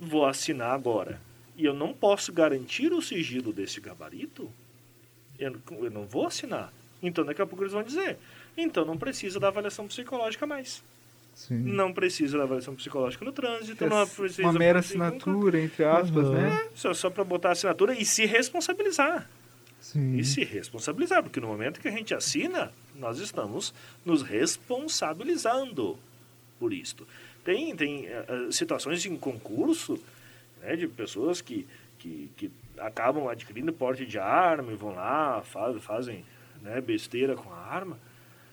vou 0.00 0.24
assinar 0.24 0.70
agora 0.70 1.20
e 1.62 1.64
eu 1.64 1.72
não 1.72 1.94
posso 1.94 2.32
garantir 2.32 2.92
o 2.92 3.00
sigilo 3.00 3.52
desse 3.52 3.80
gabarito, 3.80 4.50
eu, 5.38 5.56
eu 5.80 5.90
não 5.92 6.04
vou 6.04 6.26
assinar. 6.26 6.72
Então 7.00 7.24
daqui 7.24 7.40
a 7.40 7.46
pouco 7.46 7.62
eles 7.62 7.72
vão 7.72 7.84
dizer, 7.84 8.18
então 8.56 8.84
não 8.84 8.98
precisa 8.98 9.38
da 9.38 9.46
avaliação 9.46 9.86
psicológica 9.86 10.44
mais. 10.44 10.82
Sim. 11.36 11.54
Não 11.62 11.92
precisa 11.92 12.36
da 12.36 12.42
avaliação 12.44 12.74
psicológica 12.74 13.24
no 13.24 13.30
trânsito, 13.30 13.86
não 13.86 14.06
precisa... 14.08 14.42
uma 14.42 14.52
mera 14.52 14.80
assinatura, 14.80 15.60
entre 15.60 15.84
aspas, 15.84 16.26
Uhum. 16.26 16.32
né? 16.32 16.62
É, 16.66 16.70
só, 16.74 16.92
só 16.92 17.08
para 17.08 17.22
botar 17.22 17.50
a 17.50 17.52
assinatura 17.52 17.94
e 17.94 18.04
se 18.04 18.26
responsabilizar. 18.26 19.30
Sim. 19.80 20.16
E 20.16 20.24
se 20.24 20.44
responsabilizar, 20.44 21.22
porque 21.22 21.40
no 21.40 21.46
momento 21.46 21.80
que 21.80 21.88
a 21.88 21.92
gente 21.92 22.12
assina, 22.12 22.72
nós 22.96 23.18
estamos 23.18 23.72
nos 24.04 24.22
responsabilizando 24.22 25.96
por 26.58 26.72
isto. 26.72 27.06
Tem, 27.44 27.74
tem 27.74 28.06
eh, 28.06 28.26
situações 28.50 29.04
em 29.06 29.16
concurso 29.16 29.98
né, 30.62 30.76
de 30.76 30.86
pessoas 30.86 31.40
que, 31.40 31.66
que, 31.98 32.30
que 32.36 32.50
acabam 32.78 33.28
adquirindo 33.28 33.72
porte 33.72 34.06
de 34.06 34.18
arma 34.18 34.72
e 34.72 34.76
vão 34.76 34.94
lá, 34.94 35.42
faz, 35.44 35.82
fazem 35.82 36.24
né, 36.62 36.80
besteira 36.80 37.34
com 37.34 37.52
a 37.52 37.56
arma. 37.58 37.98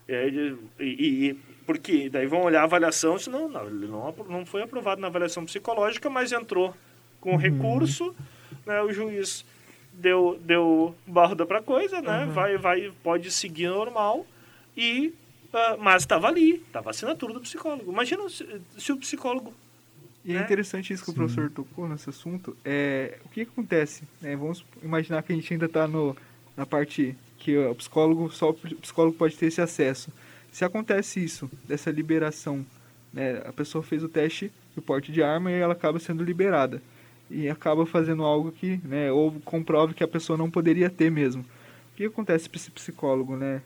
E, 0.08 0.14
aí, 0.14 0.58
e- 0.80 1.30
e- 1.30 1.34
porque 1.66 2.10
daí 2.10 2.26
vão 2.26 2.42
olhar 2.42 2.62
a 2.62 2.64
avaliação, 2.64 3.18
se 3.20 3.30
não, 3.30 3.48
não, 3.48 3.70
não, 3.70 4.46
foi 4.46 4.64
aprovado 4.64 5.00
na 5.00 5.08
avaliação 5.08 5.46
psicológica, 5.46 6.10
mas 6.10 6.32
entrou 6.32 6.76
com 7.22 7.36
recurso, 7.36 8.16
né, 8.66 8.82
o 8.82 8.92
juiz 8.92 9.46
deu, 9.94 10.40
deu 10.42 10.96
barda 11.06 11.46
para 11.46 11.62
coisa, 11.62 12.02
né, 12.02 12.26
vai, 12.34 12.58
vai, 12.58 12.92
pode 13.04 13.30
seguir 13.30 13.68
normal, 13.68 14.26
e, 14.76 15.14
ah, 15.54 15.78
mas 15.80 16.02
estava 16.04 16.28
ali, 16.28 16.56
estava 16.56 16.90
a 16.90 16.92
assinatura 16.92 17.34
do 17.34 17.42
psicólogo. 17.42 17.92
Imagina 17.92 18.28
se, 18.30 18.62
se 18.78 18.92
o 18.92 18.98
psicólogo... 18.98 19.54
E 20.24 20.32
é 20.32 20.36
né? 20.36 20.44
interessante 20.44 20.94
isso 20.94 21.04
que 21.04 21.12
o 21.12 21.14
professor 21.14 21.50
tocou 21.50 21.88
nesse 21.88 22.10
assunto. 22.10 22.56
É, 22.64 23.18
o 23.26 23.30
que, 23.30 23.42
acontece? 23.42 24.04
né? 24.22 24.36
vamos 24.36 24.66
imaginar 24.84 25.24
que 25.24 25.32
a 25.32 25.36
gente 25.36 25.54
ainda 25.54 25.66
está 25.66 25.88
na 25.88 26.66
parte 26.66 27.16
que 27.38 27.58
o 27.58 27.74
psicólogo, 27.76 28.30
só 28.30 28.50
o 28.50 28.54
psicólogo 28.54 29.18
pode 29.18 29.38
ter 29.38 29.46
esse 29.46 29.62
acesso. 29.62 30.12
Se 30.52 30.66
acontece 30.66 31.24
isso, 31.24 31.50
dessa 31.68 31.90
liberação, 31.90 32.66
né, 33.14 33.42
a 33.46 33.54
pessoa 33.54 33.84
fez 33.84 34.04
o 34.04 34.10
teste 34.10 34.52
de 34.76 34.82
porte 34.82 35.12
de 35.12 35.24
arma 35.24 35.52
e 35.52 35.56
ela 35.56 35.74
acaba 35.74 36.00
sendo 36.00 36.24
liberada. 36.24 36.82
E 37.30 37.48
acaba 37.48 37.86
fazendo 37.86 38.24
algo 38.24 38.52
que, 38.52 38.82
né, 38.84 39.12
ou 39.12 39.32
comprove 39.46 39.94
que 39.94 40.04
a 40.04 40.08
pessoa 40.08 40.36
não 40.36 40.50
poderia 40.50 40.90
ter 40.90 41.10
mesmo. 41.10 41.44
O 41.94 41.96
que 41.96 42.06
acontece 42.06 42.50
para 42.50 42.58
esse 42.58 42.72
psicólogo, 42.72 43.38
né? 43.38 43.62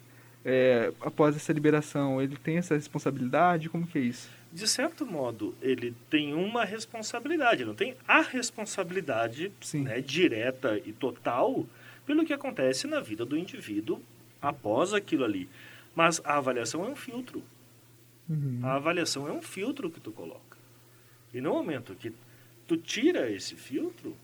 é, 0.46 0.92
após 1.02 1.36
essa 1.36 1.54
liberação, 1.54 2.22
ele 2.22 2.36
tem 2.36 2.58
essa 2.58 2.76
responsabilidade? 2.76 3.70
Como 3.70 3.88
que 3.88 3.98
é 3.98 4.02
isso? 4.02 4.30
De 4.54 4.68
certo 4.68 5.04
modo, 5.04 5.56
ele 5.60 5.96
tem 6.12 6.36
uma 6.36 6.64
responsabilidade, 6.64 7.66
não 7.66 7.74
tem 7.74 7.98
a 8.08 8.22
responsabilidade 8.22 9.52
né, 9.74 10.00
direta 10.00 10.80
e 10.86 10.94
total 10.94 11.66
pelo 12.06 12.24
que 12.24 12.34
acontece 12.34 12.86
na 12.86 13.00
vida 13.00 13.26
do 13.26 13.36
indivíduo 13.36 14.00
após 14.40 14.94
aquilo 14.94 15.26
ali. 15.26 15.50
Mas 15.96 16.22
a 16.24 16.38
avaliação 16.38 16.86
é 16.86 16.88
um 16.88 16.96
filtro. 16.96 17.42
Uhum. 18.30 18.60
A 18.62 18.76
avaliação 18.76 19.28
é 19.28 19.32
um 19.32 19.42
filtro 19.42 19.90
que 19.90 20.00
tu 20.00 20.12
coloca. 20.12 20.58
E 21.34 21.42
no 21.42 21.52
momento 21.52 21.96
que 21.96 22.14
tu 22.68 22.78
tira 22.78 23.32
esse 23.32 23.56
filtro, 23.56 24.16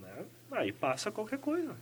né, 0.00 0.24
aí 0.52 0.70
passa 0.70 1.10
qualquer 1.10 1.40
coisa. 1.40 1.76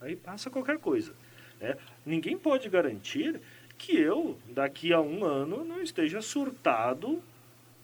Aí 0.00 0.16
passa 0.16 0.48
qualquer 0.48 0.78
coisa. 0.78 1.12
né? 1.60 1.76
Ninguém 2.04 2.38
pode 2.38 2.66
garantir 2.70 3.38
que 3.84 3.96
eu, 3.96 4.38
daqui 4.48 4.92
a 4.92 5.00
um 5.00 5.24
ano, 5.24 5.64
não 5.64 5.82
esteja 5.82 6.20
surtado, 6.22 7.22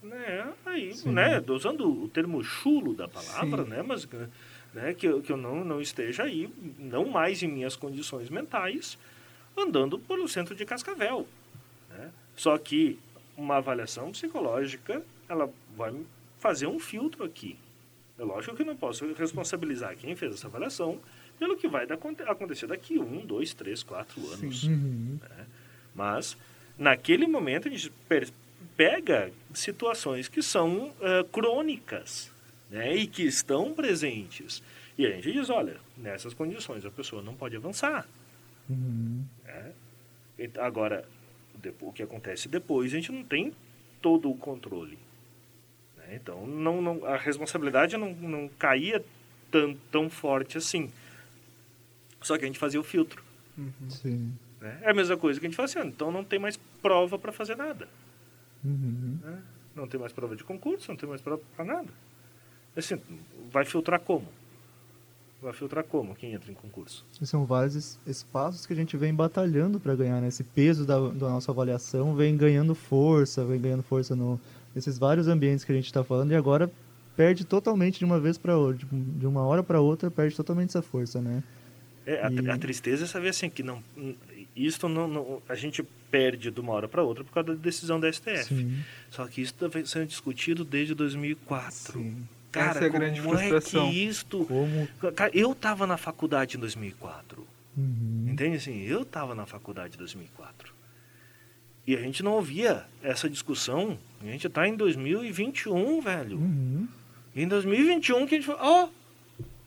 né, 0.01 0.51
aí, 0.65 0.93
Sim. 0.95 1.11
né, 1.11 1.43
usando 1.47 1.87
o 2.03 2.07
termo 2.09 2.43
chulo 2.43 2.93
da 2.93 3.07
palavra, 3.07 3.63
Sim. 3.63 3.69
né, 3.69 3.81
mas 3.83 4.07
né, 4.73 4.93
que, 4.93 5.05
eu- 5.07 5.21
que 5.21 5.31
eu 5.31 5.37
não, 5.37 5.63
não 5.63 5.79
esteja 5.81 6.23
aí, 6.23 6.49
não 6.79 7.05
mais 7.05 7.43
em 7.43 7.47
minhas 7.47 7.75
condições 7.75 8.29
mentais, 8.29 8.97
andando 9.57 9.99
pelo 9.99 10.27
centro 10.27 10.55
de 10.55 10.65
Cascavel. 10.65 11.27
né? 11.89 12.09
Só 12.35 12.57
que 12.57 12.97
uma 13.37 13.57
avaliação 13.57 14.11
psicológica, 14.11 15.03
ela 15.27 15.49
vai 15.75 15.93
fazer 16.39 16.67
um 16.67 16.79
filtro 16.79 17.23
aqui. 17.23 17.57
É 18.17 18.23
lógico 18.23 18.55
que 18.55 18.61
eu 18.61 18.65
não 18.65 18.75
posso 18.77 19.05
responsabilizar 19.13 19.95
quem 19.97 20.15
fez 20.15 20.33
essa 20.35 20.47
avaliação 20.47 20.99
pelo 21.37 21.57
que 21.57 21.67
vai 21.67 21.85
acontecer 22.27 22.67
daqui 22.67 22.97
um, 22.99 23.25
dois, 23.25 23.53
três, 23.53 23.83
quatro 23.83 24.21
anos. 24.31 24.63
Uhum. 24.63 25.19
Mas, 25.93 26.37
naquele 26.77 27.27
momento, 27.27 27.67
a 27.67 27.71
gente 27.71 27.91
pega 28.77 29.31
situações 29.53 30.27
que 30.27 30.41
são 30.41 30.93
eh, 31.01 31.23
crônicas 31.31 32.31
né, 32.69 32.95
e 32.95 33.05
que 33.07 33.23
estão 33.23 33.73
presentes. 33.73 34.63
E 34.97 35.05
a 35.05 35.11
gente 35.11 35.31
diz, 35.31 35.49
olha, 35.49 35.77
nessas 35.97 36.33
condições 36.33 36.85
a 36.85 36.91
pessoa 36.91 37.21
não 37.21 37.35
pode 37.35 37.55
avançar. 37.55 38.07
Uhum. 38.69 39.23
né? 39.45 39.71
E- 40.39 40.49
Agora, 40.59 41.05
o 41.81 41.91
que 41.91 42.01
acontece 42.03 42.47
depois, 42.47 42.91
a 42.91 42.95
gente 42.95 43.11
não 43.11 43.23
tem 43.23 43.53
todo 44.01 44.29
o 44.31 44.35
controle. 44.37 44.97
né? 45.97 46.15
Então, 46.15 46.47
não, 46.47 46.81
não, 46.81 47.05
a 47.05 47.17
responsabilidade 47.17 47.97
não, 47.97 48.13
não 48.13 48.47
caía 48.47 49.03
tão, 49.51 49.75
tão 49.91 50.09
forte 50.09 50.57
assim. 50.57 50.89
Só 52.21 52.37
que 52.37 52.45
a 52.45 52.47
gente 52.47 52.59
fazia 52.59 52.79
o 52.79 52.83
filtro. 52.83 53.23
Sim. 53.89 54.33
Né? 54.61 54.79
É 54.83 54.91
a 54.91 54.93
mesma 54.93 55.17
coisa 55.17 55.39
que 55.39 55.45
a 55.45 55.49
gente 55.49 55.55
fala 55.55 55.65
assim, 55.65 55.79
ah, 55.79 55.85
então 55.85 56.11
não 56.11 56.23
tem 56.23 56.39
mais 56.39 56.57
prova 56.81 57.17
para 57.19 57.31
fazer 57.31 57.55
nada. 57.57 57.87
Uhum. 58.63 59.17
né? 59.23 59.39
Não 59.75 59.87
tem 59.87 59.99
mais 59.99 60.13
prova 60.13 60.35
de 60.35 60.43
concurso, 60.43 60.89
não 60.89 60.95
tem 60.97 61.09
mais 61.09 61.21
prova 61.21 61.41
para 61.55 61.65
nada. 61.65 61.89
Assim, 62.75 62.99
vai 63.51 63.65
filtrar 63.65 63.99
como? 63.99 64.27
Vai 65.41 65.53
filtrar 65.53 65.83
como 65.83 66.13
quem 66.13 66.33
entra 66.33 66.51
em 66.51 66.53
concurso? 66.53 67.03
São 67.23 67.45
vários 67.45 67.75
es- 67.75 67.99
espaços 68.05 68.65
que 68.67 68.73
a 68.73 68.75
gente 68.75 68.95
vem 68.95 69.13
batalhando 69.13 69.79
para 69.79 69.95
ganhar, 69.95 70.21
né? 70.21 70.27
Esse 70.27 70.43
peso 70.43 70.85
da, 70.85 70.99
da 70.99 71.29
nossa 71.29 71.51
avaliação 71.51 72.13
vem 72.15 72.37
ganhando 72.37 72.75
força, 72.75 73.43
vem 73.43 73.59
ganhando 73.59 73.81
força 73.81 74.15
no, 74.15 74.39
nesses 74.75 74.99
vários 74.99 75.27
ambientes 75.27 75.65
que 75.65 75.71
a 75.71 75.75
gente 75.75 75.85
está 75.87 76.03
falando 76.03 76.31
e 76.31 76.35
agora 76.35 76.69
perde 77.17 77.43
totalmente 77.43 77.97
de 77.97 78.05
uma 78.05 78.19
vez 78.19 78.37
para 78.37 78.55
outra, 78.55 78.85
de- 78.85 79.01
de 79.19 79.25
uma 79.25 79.41
hora 79.41 79.63
para 79.63 79.81
outra 79.81 80.11
perde 80.11 80.35
totalmente 80.35 80.69
essa 80.69 80.81
força, 80.83 81.19
né? 81.19 81.43
É, 82.05 82.23
a, 82.23 82.31
E- 82.31 82.49
a 82.49 82.57
tristeza 82.57 83.05
é 83.05 83.07
saber 83.07 83.29
assim 83.29 83.49
que 83.49 83.63
não, 83.63 83.81
isto 84.55 84.89
não, 84.89 85.07
não- 85.07 85.41
a 85.47 85.55
gente 85.55 85.83
perde 86.09 86.51
de 86.51 86.59
uma 86.59 86.73
hora 86.73 86.87
para 86.87 87.01
outra 87.03 87.23
por 87.23 87.31
causa 87.31 87.55
da 87.55 87.61
decisão 87.61 87.99
da 87.99 88.07
STF. 88.11 88.43
Sim. 88.45 88.83
Só 89.09 89.25
que 89.27 89.41
isso 89.41 89.53
está 89.53 89.85
sendo 89.85 90.07
discutido 90.07 90.65
desde 90.65 90.93
2004. 90.93 91.93
Sim. 91.93 92.27
Cara, 92.51 92.71
Essa 92.71 92.79
é 92.83 92.85
a 92.85 92.89
grande 92.89 93.21
como 93.21 93.35
é 93.35 93.47
frustração. 93.47 93.89
que 93.89 94.05
isto... 94.05 94.43
Como 94.45 94.87
Cara, 95.15 95.31
eu 95.33 95.53
estava 95.53 95.87
na 95.87 95.95
faculdade 95.95 96.57
em 96.57 96.59
2004. 96.59 97.47
Uhum. 97.77 98.27
Entende 98.29 98.57
assim? 98.57 98.81
Eu 98.81 99.03
estava 99.03 99.33
na 99.33 99.45
faculdade 99.45 99.95
em 99.95 99.97
2004. 99.97 100.73
E 101.87 101.95
a 101.95 101.99
gente 102.01 102.21
não 102.21 102.33
ouvia 102.33 102.83
essa 103.01 103.29
discussão. 103.29 103.97
A 104.21 104.25
gente 104.25 104.47
está 104.47 104.67
em 104.67 104.75
2021, 104.75 106.01
velho. 106.01 106.37
Uhum. 106.37 106.87
Em 107.33 107.47
2021 107.47 108.27
que 108.27 108.35
a 108.35 108.37
gente 108.37 108.45
falou, 108.47 108.61
ó, 108.61 108.89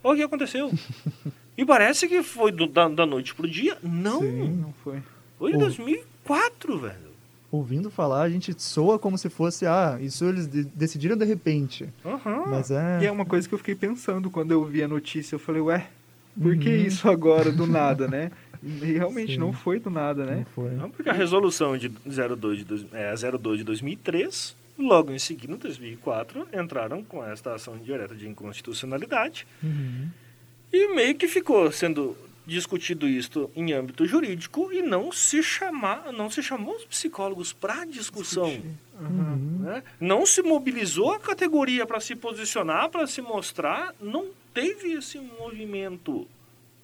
ó 0.03 0.13
o 0.13 0.17
que 0.17 0.23
aconteceu. 0.23 0.71
e 1.57 1.65
parece 1.65 2.07
que 2.09 2.23
foi 2.23 2.51
do- 2.53 2.67
da, 2.67 2.89
da 2.89 3.07
noite 3.07 3.35
pro 3.35 3.49
dia. 3.49 3.77
Não, 3.83 4.21
Sim. 4.21 4.49
Não 4.63 4.75
foi. 4.85 5.03
foi 5.39 5.51
em 5.51 5.55
Pô. 5.55 5.61
2004, 5.61 6.79
velho. 6.79 7.15
Ouvindo 7.51 7.89
falar, 7.91 8.23
a 8.23 8.29
gente 8.31 8.53
soa 8.61 8.99
como 8.99 9.17
se 9.17 9.31
fosse, 9.31 9.65
ah, 9.65 9.97
isso 10.01 10.25
eles 10.25 10.49
de- 10.49 10.65
decidiram 10.65 11.17
de 11.17 11.25
repente. 11.25 11.89
Aham. 12.05 12.45
Mas 12.49 12.71
é. 12.71 13.01
E 13.03 13.07
é 13.07 13.11
uma 13.13 13.25
coisa 13.25 13.49
que 13.49 13.55
eu 13.55 13.59
fiquei 13.59 13.77
pensando 13.77 14.29
quando 14.29 14.51
eu 14.51 14.65
vi 14.65 14.83
a 14.83 14.89
notícia. 14.89 15.37
Eu 15.37 15.39
falei, 15.39 15.61
ué, 15.63 15.87
por 16.41 16.57
que 16.59 16.69
Uhum. 16.69 16.75
isso 16.87 17.09
agora 17.09 17.53
do 17.53 17.67
nada, 17.67 18.09
né? 18.09 18.31
E 18.67 18.95
realmente 18.95 19.33
Sim. 19.35 19.39
não 19.39 19.53
foi 19.53 19.79
do 19.79 19.91
nada, 19.91 20.25
Não 20.25 20.33
né? 20.37 20.47
foi. 20.55 20.71
Não, 20.71 20.89
porque 20.91 21.11
a 21.11 21.13
resolução 21.13 21.77
de 21.77 21.91
02 22.07 22.59
de, 22.61 22.65
dois- 22.65 22.87
é, 22.95 23.13
02 23.15 23.59
de 23.59 23.65
2003, 23.65 24.57
logo 24.79 25.13
em 25.13 25.19
seguida, 25.19 25.53
em 25.53 25.57
2004, 25.59 26.49
entraram 26.51 27.05
com 27.05 27.23
esta 27.23 27.55
ação 27.55 27.77
direta 27.77 28.15
de 28.15 28.27
inconstitucionalidade. 28.27 29.47
Uhum. 29.63 30.09
E 30.75 30.93
meio 30.93 31.15
que 31.15 31.29
ficou 31.29 31.71
sendo 31.71 32.17
discutido 32.45 33.09
isto 33.09 33.49
em 33.55 33.73
âmbito 33.73 34.05
jurídico 34.05 34.73
e 34.73 34.83
não 34.83 35.13
se 35.13 35.41
chamar, 35.41 36.13
não 36.13 36.29
se 36.29 36.43
chamou 36.43 36.75
os 36.75 36.85
psicólogos 36.85 37.53
para 37.53 37.85
discussão. 37.85 38.61
Uhum. 39.01 39.61
né? 39.61 39.85
Não 40.01 40.27
se 40.27 40.43
mobilizou 40.43 41.13
a 41.13 41.21
categoria 41.21 41.87
para 41.87 42.01
se 42.01 42.17
posicionar, 42.17 42.89
para 42.89 43.07
se 43.07 43.23
mostrar, 43.23 43.95
não 44.01 44.31
teve 44.53 44.95
esse 44.95 45.17
movimento. 45.19 46.27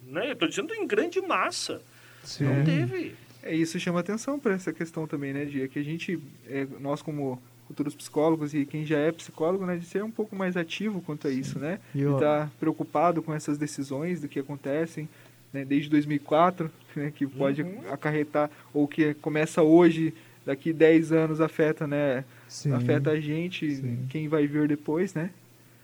Né? 0.07 0.31
Estou 0.31 0.47
dizendo 0.47 0.73
em 0.73 0.87
grande 0.87 1.19
massa. 1.19 1.81
Sim. 2.23 2.45
Não 2.45 2.63
teve. 2.63 3.13
É 3.43 3.53
isso 3.53 3.77
chama 3.77 3.99
atenção 3.99 4.39
para 4.39 4.53
essa 4.53 4.71
questão 4.71 5.05
também, 5.05 5.33
né, 5.33 5.43
Dia? 5.43 5.67
Que 5.67 5.79
a 5.79 5.83
gente, 5.83 6.17
é, 6.47 6.65
nós 6.79 7.01
como 7.01 7.41
futuros 7.71 7.95
psicólogos 7.95 8.53
e 8.53 8.65
quem 8.65 8.85
já 8.85 8.97
é 8.97 9.11
psicólogo, 9.13 9.65
né, 9.65 9.77
de 9.77 9.85
ser 9.85 10.03
um 10.03 10.11
pouco 10.11 10.35
mais 10.35 10.57
ativo 10.57 11.01
quanto 11.01 11.25
a 11.27 11.31
isso, 11.31 11.57
né? 11.57 11.79
E 11.95 12.01
estar 12.01 12.51
preocupado 12.59 13.21
com 13.23 13.33
essas 13.33 13.57
decisões 13.57 14.19
do 14.19 14.27
que 14.27 14.39
acontecem, 14.39 15.07
né, 15.53 15.63
desde 15.63 15.89
2004, 15.89 16.69
né, 16.95 17.11
que 17.15 17.25
pode 17.25 17.61
Uhum. 17.63 17.81
acarretar, 17.89 18.49
ou 18.73 18.87
que 18.87 19.13
começa 19.15 19.61
hoje, 19.63 20.13
daqui 20.45 20.73
10 20.73 21.11
anos 21.13 21.39
afeta, 21.39 21.87
né? 21.87 22.25
Sim. 22.49 22.73
Afeta 22.73 23.11
a 23.11 23.19
gente, 23.19 23.75
Sim. 23.75 23.99
quem 24.09 24.27
vai 24.27 24.45
vir 24.47 24.67
depois, 24.67 25.13
né? 25.13 25.29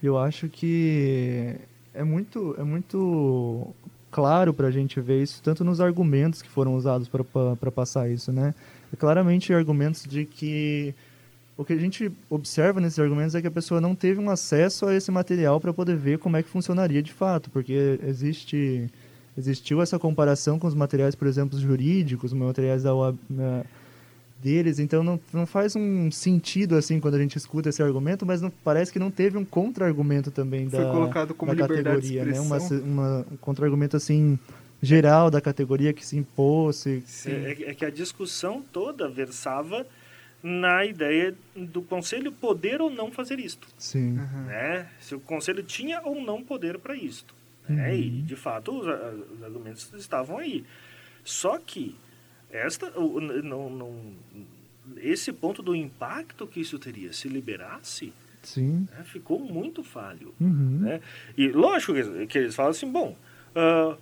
Eu 0.03 0.17
acho 0.17 0.49
que 0.49 1.55
é 1.93 2.03
muito, 2.03 2.53
é 2.59 2.63
muito 2.63 3.67
claro 4.11 4.53
para 4.53 4.67
a 4.67 4.71
gente 4.71 4.99
ver 4.99 5.23
isso, 5.23 5.41
tanto 5.41 5.63
nos 5.63 5.79
argumentos 5.79 6.41
que 6.41 6.49
foram 6.49 6.75
usados 6.75 7.07
para 7.07 7.71
passar 7.71 8.09
isso, 8.09 8.31
né? 8.31 8.53
É 8.91 8.95
claramente 8.95 9.53
argumentos 9.53 10.03
de 10.03 10.25
que 10.25 10.93
o 11.57 11.65
que 11.65 11.73
a 11.73 11.77
gente 11.77 12.11
observa 12.29 12.79
nesses 12.79 12.99
argumentos 12.99 13.33
é 13.33 13.41
que 13.41 13.47
a 13.47 13.51
pessoa 13.51 13.81
não 13.81 13.95
teve 13.95 14.19
um 14.19 14.29
acesso 14.29 14.85
a 14.85 14.93
esse 14.95 15.09
material 15.09 15.59
para 15.59 15.73
poder 15.73 15.95
ver 15.95 16.19
como 16.19 16.37
é 16.37 16.43
que 16.43 16.49
funcionaria 16.49 17.01
de 17.01 17.11
fato, 17.11 17.49
porque 17.49 17.99
existe 18.03 18.89
existiu 19.37 19.81
essa 19.81 19.99
comparação 19.99 20.57
com 20.57 20.65
os 20.65 20.73
materiais, 20.73 21.13
por 21.13 21.27
exemplo, 21.27 21.59
jurídicos, 21.59 22.31
os 22.31 22.37
materiais 22.37 22.83
da 22.83 22.95
OAB, 22.95 23.17
na- 23.29 23.63
deles, 24.41 24.77
então 24.79 25.03
não, 25.03 25.19
não 25.33 25.45
faz 25.45 25.75
um 25.75 26.11
sentido 26.11 26.75
assim 26.75 26.99
quando 26.99 27.15
a 27.15 27.19
gente 27.19 27.37
escuta 27.37 27.69
esse 27.69 27.81
argumento, 27.81 28.25
mas 28.25 28.41
não, 28.41 28.51
parece 28.63 28.91
que 28.93 28.99
não 28.99 29.09
teve 29.09 29.37
um 29.37 29.45
contra-argumento 29.45 30.29
também 30.29 30.69
Foi 30.69 30.83
da, 30.83 30.91
colocado 30.91 31.33
como 31.33 31.55
da 31.55 31.67
categoria, 31.67 32.23
né? 32.23 32.39
Uma, 32.39 32.57
expressão. 32.57 32.85
uma, 32.85 33.25
um 33.31 33.37
contra-argumento 33.37 33.97
assim 33.97 34.37
geral 34.81 35.31
da 35.31 35.41
categoria 35.41 35.91
que 35.91 36.05
se 36.05 36.17
impôs. 36.17 36.75
Se... 36.75 37.03
É, 37.25 37.69
é, 37.69 37.73
que 37.73 37.83
a 37.83 37.89
discussão 37.89 38.63
toda 38.71 39.09
versava 39.09 39.87
na 40.41 40.85
ideia 40.85 41.35
do 41.55 41.81
conselho 41.81 42.31
poder 42.31 42.81
ou 42.81 42.89
não 42.89 43.11
fazer 43.11 43.39
isto. 43.39 43.67
Sim. 43.77 44.17
Uhum. 44.19 44.45
Né? 44.45 44.89
Se 44.99 45.15
o 45.15 45.19
conselho 45.19 45.63
tinha 45.63 46.01
ou 46.01 46.21
não 46.21 46.43
poder 46.43 46.77
para 46.79 46.95
isto. 46.95 47.33
Né? 47.67 47.89
Uhum. 47.89 47.95
E, 47.95 48.09
de 48.21 48.35
fato, 48.35 48.71
os, 48.71 48.85
os, 48.85 49.43
argumentos 49.43 49.91
estavam 49.93 50.37
aí. 50.37 50.63
Só 51.23 51.57
que 51.57 51.95
esta, 52.49 52.97
o, 52.97 53.19
não, 53.19 53.69
não, 53.69 54.13
esse 54.97 55.33
ponto 55.33 55.61
do 55.61 55.75
impacto 55.75 56.47
que 56.47 56.61
isso 56.61 56.79
teria 56.79 57.11
se 57.11 57.27
liberasse 57.27 58.13
Sim. 58.41 58.87
né, 58.91 59.03
ficou 59.03 59.39
muito 59.39 59.83
falho. 59.83 60.33
Uhum. 60.39 60.79
Né? 60.81 61.01
E 61.37 61.49
lógico 61.49 61.93
que, 61.93 62.27
que 62.27 62.37
eles 62.37 62.55
falam 62.55 62.71
assim, 62.71 62.89
bom, 62.89 63.15
uh, 63.55 63.97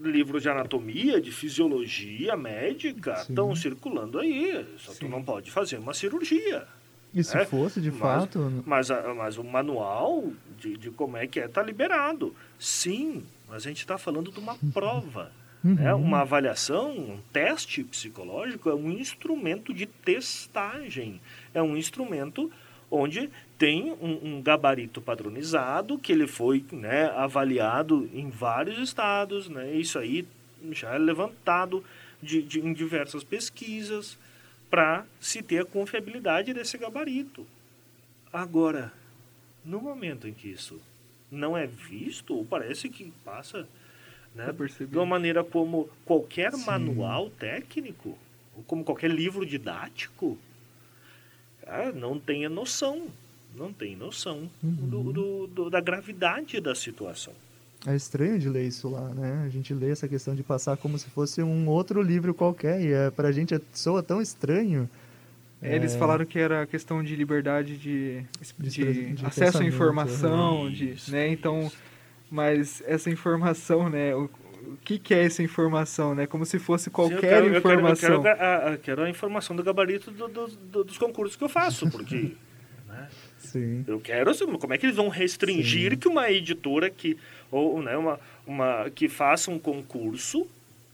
livros 0.00 0.42
de 0.42 0.48
anatomia, 0.48 1.20
de 1.20 1.30
fisiologia 1.30 2.36
médica 2.36 3.14
estão 3.20 3.54
circulando 3.54 4.18
aí, 4.18 4.66
só 4.78 4.92
Sim. 4.92 5.00
tu 5.00 5.08
não 5.08 5.22
pode 5.22 5.50
fazer 5.50 5.78
uma 5.78 5.94
cirurgia. 5.94 6.66
E 7.12 7.24
se 7.24 7.36
né? 7.36 7.44
fosse, 7.44 7.80
de 7.80 7.90
mas, 7.90 8.00
fato... 8.00 8.62
Mas, 8.64 8.90
a, 8.90 9.14
mas 9.14 9.36
o 9.36 9.44
manual 9.44 10.32
de, 10.58 10.76
de 10.76 10.90
como 10.90 11.16
é 11.16 11.26
que 11.26 11.40
é 11.40 11.46
está 11.46 11.62
liberado. 11.62 12.34
Sim, 12.58 13.24
mas 13.48 13.66
a 13.66 13.68
gente 13.68 13.78
está 13.78 13.98
falando 13.98 14.30
de 14.30 14.38
uma 14.38 14.56
prova. 14.72 15.32
Uhum. 15.62 15.74
Né? 15.74 15.92
Uma 15.92 16.20
avaliação, 16.20 16.96
um 16.96 17.18
teste 17.32 17.84
psicológico 17.84 18.70
é 18.70 18.74
um 18.74 18.90
instrumento 18.90 19.74
de 19.74 19.86
testagem. 19.86 21.20
É 21.52 21.60
um 21.60 21.76
instrumento 21.76 22.50
onde 22.90 23.30
tem 23.58 23.92
um, 24.00 24.36
um, 24.36 24.42
gabarito 24.42 25.00
padronizado 25.00 25.98
que 25.98 26.12
ele 26.12 26.26
foi 26.26 26.64
né, 26.72 27.06
avaliado 27.10 28.08
em 28.12 28.28
vários 28.30 28.78
estados. 28.78 29.48
Né? 29.48 29.74
Isso 29.74 29.98
aí 29.98 30.26
já 30.72 30.94
é 30.94 30.98
levantado 30.98 31.84
de, 32.22 32.42
de 32.42 32.60
em 32.60 32.72
diversas 32.72 33.22
pesquisas 33.22 34.18
para 34.68 35.04
se 35.20 35.42
ter 35.42 35.62
a 35.62 35.64
confiabilidade 35.64 36.54
desse 36.54 36.78
gabarito. 36.78 37.46
Agora, 38.32 38.92
no 39.64 39.80
momento 39.80 40.26
em 40.28 40.32
que 40.32 40.48
isso 40.48 40.80
não 41.30 41.56
é 41.56 41.66
visto, 41.66 42.34
ou 42.34 42.44
parece 42.44 42.88
que 42.88 43.12
passa 43.24 43.68
né, 44.34 44.54
de 44.88 44.96
uma 44.96 45.06
maneira 45.06 45.42
como 45.44 45.88
qualquer 46.04 46.52
Sim. 46.52 46.64
manual 46.64 47.30
técnico, 47.30 48.16
ou 48.56 48.62
como 48.64 48.84
qualquer 48.84 49.10
livro 49.10 49.44
didático, 49.44 50.38
cara, 51.70 51.92
não 51.92 52.18
tem 52.18 52.44
a 52.44 52.50
noção, 52.50 53.06
não 53.54 53.72
tem 53.72 53.94
noção 53.94 54.50
uhum. 54.62 54.70
do, 54.72 55.12
do, 55.12 55.46
do, 55.46 55.70
da 55.70 55.80
gravidade 55.80 56.60
da 56.60 56.74
situação. 56.74 57.32
É 57.86 57.96
estranho 57.96 58.38
de 58.38 58.48
ler 58.48 58.66
isso 58.66 58.90
lá, 58.90 59.08
né? 59.14 59.44
A 59.46 59.48
gente 59.48 59.72
lê 59.72 59.90
essa 59.90 60.06
questão 60.06 60.34
de 60.34 60.42
passar 60.42 60.76
como 60.76 60.98
se 60.98 61.08
fosse 61.08 61.42
um 61.42 61.66
outro 61.68 62.02
livro 62.02 62.34
qualquer, 62.34 62.80
e 62.82 62.92
é, 62.92 63.10
pra 63.10 63.32
gente 63.32 63.54
é, 63.54 63.60
soa 63.72 64.02
tão 64.02 64.20
estranho. 64.20 64.90
É, 65.62 65.76
eles 65.76 65.94
falaram 65.94 66.26
que 66.26 66.38
era 66.38 66.66
questão 66.66 67.02
de 67.02 67.14
liberdade 67.14 67.76
de, 67.78 68.22
de, 68.58 68.70
de, 68.70 69.12
de 69.12 69.26
acesso 69.26 69.58
à 69.58 69.64
informação, 69.64 70.62
uhum. 70.62 70.70
de, 70.70 70.96
né? 71.08 71.28
Então, 71.28 71.70
mas 72.30 72.82
essa 72.86 73.10
informação, 73.10 73.88
né? 73.88 74.14
O, 74.14 74.28
o 74.66 74.76
que, 74.84 74.98
que 74.98 75.14
é 75.14 75.24
essa 75.24 75.42
informação, 75.42 76.14
né? 76.14 76.26
Como 76.26 76.44
se 76.44 76.58
fosse 76.58 76.90
qualquer 76.90 77.18
Sim, 77.18 77.26
eu 77.26 77.30
quero, 77.30 77.58
informação. 77.58 78.14
Eu 78.14 78.22
quero, 78.22 78.32
eu, 78.32 78.36
quero 78.36 78.42
a, 78.42 78.72
a, 78.72 78.76
quero, 78.76 79.02
a, 79.02 79.10
informação 79.10 79.56
do 79.56 79.62
gabarito 79.62 80.10
do, 80.10 80.28
do, 80.28 80.46
do, 80.46 80.84
dos 80.84 80.98
concursos 80.98 81.36
que 81.36 81.44
eu 81.44 81.48
faço, 81.48 81.90
porque... 81.90 82.32
né? 82.88 83.08
Sim. 83.38 83.84
Eu 83.86 84.00
quero, 84.00 84.32
como 84.58 84.74
é 84.74 84.78
que 84.78 84.86
eles 84.86 84.96
vão 84.96 85.08
restringir 85.08 85.92
Sim. 85.92 85.96
que 85.96 86.08
uma 86.08 86.30
editora 86.30 86.90
que 86.90 87.16
ou 87.50 87.82
né, 87.82 87.96
uma, 87.96 88.20
uma 88.46 88.90
que 88.90 89.08
faça 89.08 89.50
um 89.50 89.58
concurso 89.58 90.46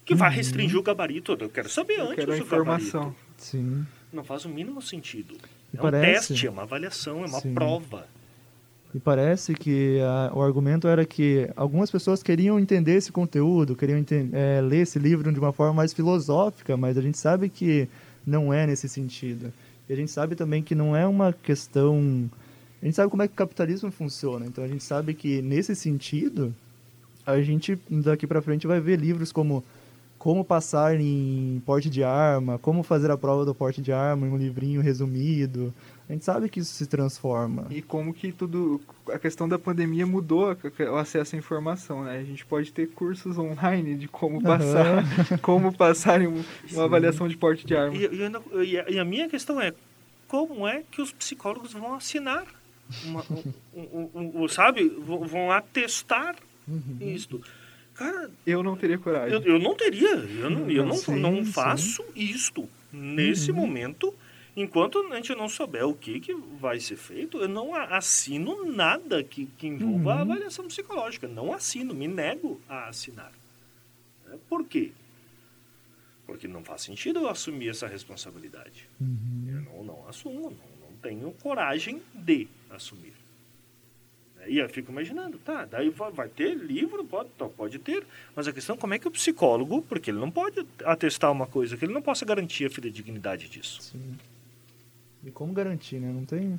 que 0.04 0.12
uhum. 0.12 0.18
vá 0.18 0.28
restringir 0.28 0.78
o 0.78 0.82
gabarito. 0.82 1.36
Eu 1.38 1.50
quero 1.50 1.68
saber 1.68 1.98
eu 1.98 2.04
antes 2.04 2.16
quero 2.16 2.32
a 2.32 2.38
informação. 2.38 3.00
Gabarito. 3.00 3.24
Sim. 3.36 3.86
Não 4.12 4.24
faz 4.24 4.44
o 4.44 4.48
mínimo 4.48 4.80
sentido. 4.80 5.36
E 5.74 5.76
é 5.76 5.80
parece... 5.80 6.06
um 6.06 6.12
teste, 6.12 6.46
é 6.46 6.50
uma 6.50 6.62
avaliação, 6.62 7.24
é 7.24 7.26
uma 7.26 7.40
Sim. 7.40 7.52
prova. 7.52 8.06
E 8.96 8.98
parece 8.98 9.52
que 9.52 10.00
a, 10.00 10.32
o 10.34 10.40
argumento 10.40 10.88
era 10.88 11.04
que 11.04 11.50
algumas 11.54 11.90
pessoas 11.90 12.22
queriam 12.22 12.58
entender 12.58 12.94
esse 12.94 13.12
conteúdo, 13.12 13.76
queriam 13.76 14.02
é, 14.32 14.62
ler 14.62 14.78
esse 14.78 14.98
livro 14.98 15.30
de 15.30 15.38
uma 15.38 15.52
forma 15.52 15.74
mais 15.74 15.92
filosófica, 15.92 16.78
mas 16.78 16.96
a 16.96 17.02
gente 17.02 17.18
sabe 17.18 17.50
que 17.50 17.86
não 18.26 18.54
é 18.54 18.66
nesse 18.66 18.88
sentido. 18.88 19.52
E 19.86 19.92
a 19.92 19.96
gente 19.96 20.10
sabe 20.10 20.34
também 20.34 20.62
que 20.62 20.74
não 20.74 20.96
é 20.96 21.06
uma 21.06 21.30
questão 21.30 22.30
a 22.80 22.86
gente 22.86 22.94
sabe 22.94 23.10
como 23.10 23.22
é 23.22 23.28
que 23.28 23.34
o 23.34 23.36
capitalismo 23.36 23.90
funciona, 23.90 24.46
então 24.46 24.64
a 24.64 24.68
gente 24.68 24.82
sabe 24.82 25.12
que 25.12 25.42
nesse 25.42 25.74
sentido 25.74 26.54
a 27.26 27.38
gente 27.42 27.78
daqui 27.90 28.26
para 28.26 28.40
frente 28.40 28.66
vai 28.66 28.80
ver 28.80 28.98
livros 28.98 29.30
como 29.30 29.62
como 30.18 30.42
passar 30.42 30.98
em 30.98 31.62
porte 31.66 31.90
de 31.90 32.02
arma, 32.02 32.58
como 32.58 32.82
fazer 32.82 33.10
a 33.10 33.18
prova 33.18 33.44
do 33.44 33.54
porte 33.54 33.82
de 33.82 33.92
arma 33.92 34.26
em 34.26 34.30
um 34.30 34.36
livrinho 34.36 34.80
resumido. 34.80 35.72
A 36.08 36.12
gente 36.12 36.24
sabe 36.24 36.48
que 36.48 36.60
isso 36.60 36.72
se 36.72 36.86
transforma. 36.86 37.66
E 37.68 37.82
como 37.82 38.14
que 38.14 38.30
tudo 38.30 38.80
a 39.10 39.18
questão 39.18 39.48
da 39.48 39.58
pandemia 39.58 40.06
mudou 40.06 40.56
o 40.92 40.96
acesso 40.96 41.34
à 41.34 41.38
informação, 41.38 42.04
né? 42.04 42.18
A 42.18 42.24
gente 42.24 42.46
pode 42.46 42.72
ter 42.72 42.88
cursos 42.90 43.36
online 43.36 43.96
de 43.96 44.06
como 44.06 44.40
passar, 44.40 44.98
uhum. 44.98 45.38
como 45.42 45.72
passar 45.76 46.22
em 46.22 46.44
uma 46.72 46.84
avaliação 46.84 47.26
de 47.26 47.36
porte 47.36 47.66
de 47.66 47.76
arma. 47.76 47.96
E, 47.96 48.06
e, 48.06 48.94
e, 48.94 48.98
a 48.98 49.04
minha 49.04 49.28
questão 49.28 49.60
é 49.60 49.74
como 50.28 50.66
é 50.66 50.84
que 50.90 51.02
os 51.02 51.12
psicólogos 51.12 51.72
vão 51.72 51.94
assinar 51.94 52.46
uma, 53.04 53.24
um, 53.74 54.10
um, 54.14 54.42
um, 54.42 54.48
sabe, 54.48 54.88
vão 54.88 55.50
atestar 55.50 56.36
uhum. 56.68 56.98
isto. 57.00 57.42
Cara, 57.94 58.30
eu 58.46 58.62
não 58.62 58.76
teria 58.76 58.98
coragem. 58.98 59.32
Eu, 59.32 59.42
eu 59.42 59.58
não 59.58 59.74
teria. 59.74 60.14
Eu 60.14 60.50
não, 60.50 60.70
eu 60.70 60.86
não, 60.86 60.96
sim, 60.96 61.16
não 61.16 61.44
faço 61.44 62.04
sim. 62.14 62.20
isto 62.22 62.68
nesse 62.92 63.50
uhum. 63.50 63.56
momento. 63.56 64.14
Enquanto 64.56 64.98
a 65.12 65.16
gente 65.16 65.34
não 65.34 65.50
souber 65.50 65.86
o 65.86 65.94
que, 65.94 66.18
que 66.18 66.32
vai 66.32 66.80
ser 66.80 66.96
feito, 66.96 67.36
eu 67.36 67.48
não 67.48 67.74
assino 67.74 68.64
nada 68.64 69.22
que, 69.22 69.44
que 69.44 69.66
envolva 69.66 70.14
uhum. 70.14 70.18
a 70.18 70.20
avaliação 70.22 70.66
psicológica. 70.66 71.28
Não 71.28 71.52
assino, 71.52 71.92
me 71.92 72.08
nego 72.08 72.58
a 72.66 72.88
assinar. 72.88 73.32
É, 74.32 74.36
por 74.48 74.64
quê? 74.64 74.92
Porque 76.24 76.48
não 76.48 76.64
faz 76.64 76.80
sentido 76.82 77.20
eu 77.20 77.28
assumir 77.28 77.68
essa 77.68 77.86
responsabilidade. 77.86 78.88
Uhum. 78.98 79.44
Eu 79.46 79.60
não, 79.60 79.84
não 79.84 80.08
assumo, 80.08 80.44
não, 80.44 80.88
não 80.88 80.96
tenho 81.02 81.30
coragem 81.32 82.00
de 82.14 82.48
assumir. 82.70 83.12
E 84.48 84.58
eu 84.58 84.68
fico 84.70 84.90
imaginando, 84.90 85.38
tá, 85.38 85.64
daí 85.64 85.90
vai 85.90 86.28
ter 86.28 86.54
livro, 86.54 87.04
pode, 87.04 87.28
pode 87.56 87.78
ter, 87.78 88.06
mas 88.34 88.46
a 88.46 88.52
questão 88.52 88.76
é 88.76 88.78
como 88.78 88.94
é 88.94 88.98
que 88.98 89.08
o 89.08 89.10
psicólogo, 89.10 89.82
porque 89.82 90.10
ele 90.10 90.20
não 90.20 90.30
pode 90.30 90.64
atestar 90.84 91.32
uma 91.32 91.46
coisa 91.46 91.76
que 91.76 91.84
ele 91.84 91.92
não 91.92 92.00
possa 92.00 92.24
garantir 92.24 92.64
a 92.64 92.70
fidedignidade 92.70 93.48
disso. 93.48 93.82
Sim. 93.82 94.16
E 95.26 95.30
como 95.30 95.52
garantir, 95.52 95.98
né? 95.98 96.10
Não 96.10 96.24
tem... 96.24 96.58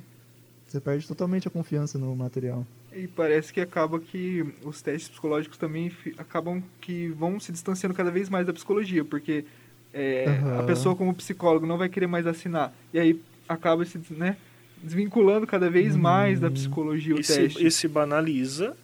Você 0.66 0.78
perde 0.78 1.08
totalmente 1.08 1.48
a 1.48 1.50
confiança 1.50 1.98
no 1.98 2.14
material. 2.14 2.66
E 2.92 3.06
parece 3.06 3.50
que 3.50 3.60
acaba 3.60 3.98
que 3.98 4.44
os 4.62 4.82
testes 4.82 5.08
psicológicos 5.08 5.56
também 5.56 5.90
acabam 6.18 6.62
que 6.78 7.08
vão 7.08 7.40
se 7.40 7.50
distanciando 7.50 7.94
cada 7.94 8.10
vez 8.10 8.28
mais 8.28 8.46
da 8.46 8.52
psicologia, 8.52 9.02
porque 9.02 9.46
é, 9.94 10.26
uhum. 10.28 10.60
a 10.60 10.62
pessoa 10.64 10.94
como 10.94 11.14
psicólogo 11.14 11.64
não 11.64 11.78
vai 11.78 11.88
querer 11.88 12.06
mais 12.06 12.26
assinar. 12.26 12.74
E 12.92 12.98
aí 12.98 13.18
acaba 13.48 13.82
se, 13.86 13.98
né, 14.10 14.36
desvinculando 14.82 15.46
cada 15.46 15.70
vez 15.70 15.96
hum. 15.96 16.00
mais 16.00 16.38
da 16.38 16.50
psicologia 16.50 17.14
o 17.14 17.20
e 17.20 17.22
teste. 17.22 17.58
Se, 17.58 17.66
e 17.66 17.70
se 17.70 17.88
banaliza, 17.88 18.76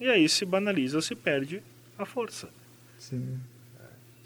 e 0.00 0.08
aí 0.08 0.28
se 0.28 0.44
banaliza, 0.46 1.02
se 1.02 1.14
perde 1.14 1.62
a 1.98 2.06
força. 2.06 2.48
Sim. 2.98 3.38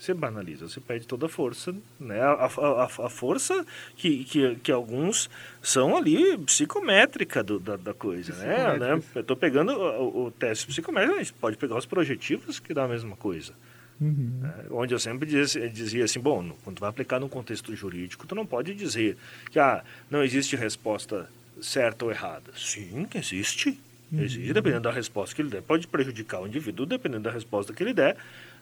Se 0.00 0.14
banaliza, 0.14 0.66
se 0.66 0.80
perde 0.80 1.06
toda 1.06 1.26
a 1.26 1.28
força, 1.28 1.74
né? 2.00 2.22
A, 2.22 2.46
a, 2.46 2.84
a 2.84 3.10
força 3.10 3.66
que, 3.94 4.24
que, 4.24 4.54
que 4.56 4.72
alguns 4.72 5.28
são 5.62 5.94
ali 5.94 6.38
psicométrica 6.38 7.42
do, 7.42 7.60
da, 7.60 7.76
da 7.76 7.92
coisa, 7.92 8.34
né? 8.36 8.78
né? 8.78 9.02
Eu 9.14 9.20
estou 9.20 9.36
pegando 9.36 9.72
o, 9.72 10.24
o, 10.24 10.30
teste 10.30 10.66
psicométrico, 10.66 11.16
a 11.16 11.22
gente 11.22 11.34
pode 11.34 11.58
pegar 11.58 11.76
os 11.76 11.84
projetivos 11.84 12.58
que 12.58 12.72
dá 12.72 12.84
a 12.84 12.88
mesma 12.88 13.14
coisa. 13.14 13.52
Uhum. 14.00 14.38
Né? 14.40 14.54
Onde 14.70 14.94
eu 14.94 14.98
sempre 14.98 15.28
dizia, 15.28 15.68
dizia 15.68 16.04
assim, 16.04 16.18
bom, 16.18 16.56
quando 16.64 16.76
tu 16.76 16.80
vai 16.80 16.88
aplicar 16.88 17.20
no 17.20 17.28
contexto 17.28 17.76
jurídico, 17.76 18.26
tu 18.26 18.34
não 18.34 18.46
pode 18.46 18.74
dizer 18.74 19.18
que 19.50 19.58
ah, 19.58 19.84
não 20.10 20.24
existe 20.24 20.56
resposta 20.56 21.28
certa 21.60 22.06
ou 22.06 22.10
errada. 22.10 22.50
Sim, 22.56 23.06
existe. 23.14 23.78
Uhum. 24.11 24.22
Existe, 24.22 24.51
dependendo 24.55 24.84
da 24.84 24.90
resposta 24.90 25.36
que 25.36 25.42
ele 25.42 25.51
der. 25.51 25.61
Pode 25.61 25.86
prejudicar 25.86 26.40
o 26.40 26.46
indivíduo, 26.46 26.86
dependendo 26.86 27.24
da 27.24 27.30
resposta 27.30 27.74
que 27.74 27.82
ele 27.82 27.92
der, 27.92 28.16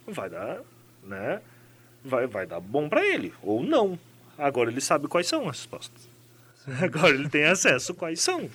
vai 0.05 0.28
dar, 0.28 0.61
né? 1.09 1.41
Vai, 2.05 2.27
vai 2.27 2.47
dar 2.47 2.61
bom 2.61 2.89
para 2.89 3.05
ele, 3.05 3.33
ou 3.43 3.63
não. 3.63 3.99
Agora 4.37 4.71
ele 4.71 4.81
sabe 4.81 5.09
quais 5.09 5.27
são 5.27 5.49
as 5.49 5.59
respostas. 5.59 6.09
Sim. 6.65 6.73
Agora 6.85 7.15
ele 7.15 7.29
tem 7.29 7.45
acesso 7.45 7.95
quais 7.95 8.21
são. 8.21 8.49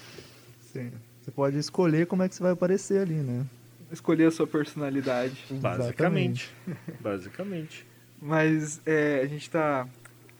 Sim. 0.72 0.92
Você 1.22 1.32
pode 1.32 1.58
escolher 1.58 2.08
como 2.08 2.24
é 2.24 2.30
que 2.30 2.36
você 2.36 2.44
vai 2.44 2.52
aparecer 2.52 3.02
ali, 3.02 3.16
né? 3.16 3.46
escolher 3.94 4.26
a 4.26 4.32
sua 4.32 4.48
personalidade. 4.48 5.38
Basicamente. 5.52 6.52
Basicamente. 7.00 7.86
Mas 8.22 8.82
é, 8.86 9.22
a 9.24 9.28
gente 9.28 9.50
tá, 9.50 9.88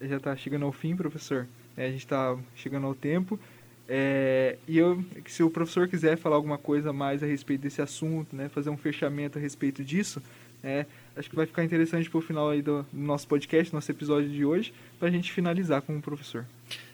já 0.02 0.18
está 0.18 0.36
chegando 0.36 0.66
ao 0.66 0.72
fim, 0.72 0.96
professor. 0.96 1.48
É, 1.78 1.86
a 1.86 1.92
gente 1.92 2.04
está 2.04 2.38
chegando 2.56 2.88
ao 2.88 2.96
tempo. 2.96 3.40
É, 3.88 4.58
e 4.68 4.78
eu, 4.78 5.04
se 5.28 5.44
o 5.44 5.50
professor 5.50 5.88
quiser 5.88 6.18
falar 6.18 6.36
alguma 6.36 6.58
coisa 6.58 6.92
mais 6.92 7.22
a 7.22 7.26
respeito 7.26 7.62
desse 7.62 7.82
assunto, 7.82 8.36
né, 8.36 8.50
fazer 8.50 8.70
um 8.70 8.78
fechamento 8.78 9.38
a 9.38 9.42
respeito 9.42 9.84
disso, 9.84 10.22
né, 10.64 10.86
acho 11.16 11.30
que 11.30 11.36
vai 11.36 11.46
ficar 11.46 11.64
interessante 11.64 12.10
pro 12.10 12.22
final 12.22 12.50
aí 12.50 12.62
do 12.62 12.86
nosso 12.92 13.28
podcast, 13.28 13.74
nosso 13.74 13.92
episódio 13.92 14.30
de 14.30 14.44
hoje, 14.44 14.74
para 15.00 15.08
a 15.08 15.12
gente 15.12 15.32
finalizar 15.32 15.82
com 15.82 15.98
o 15.98 16.02
professor. 16.02 16.46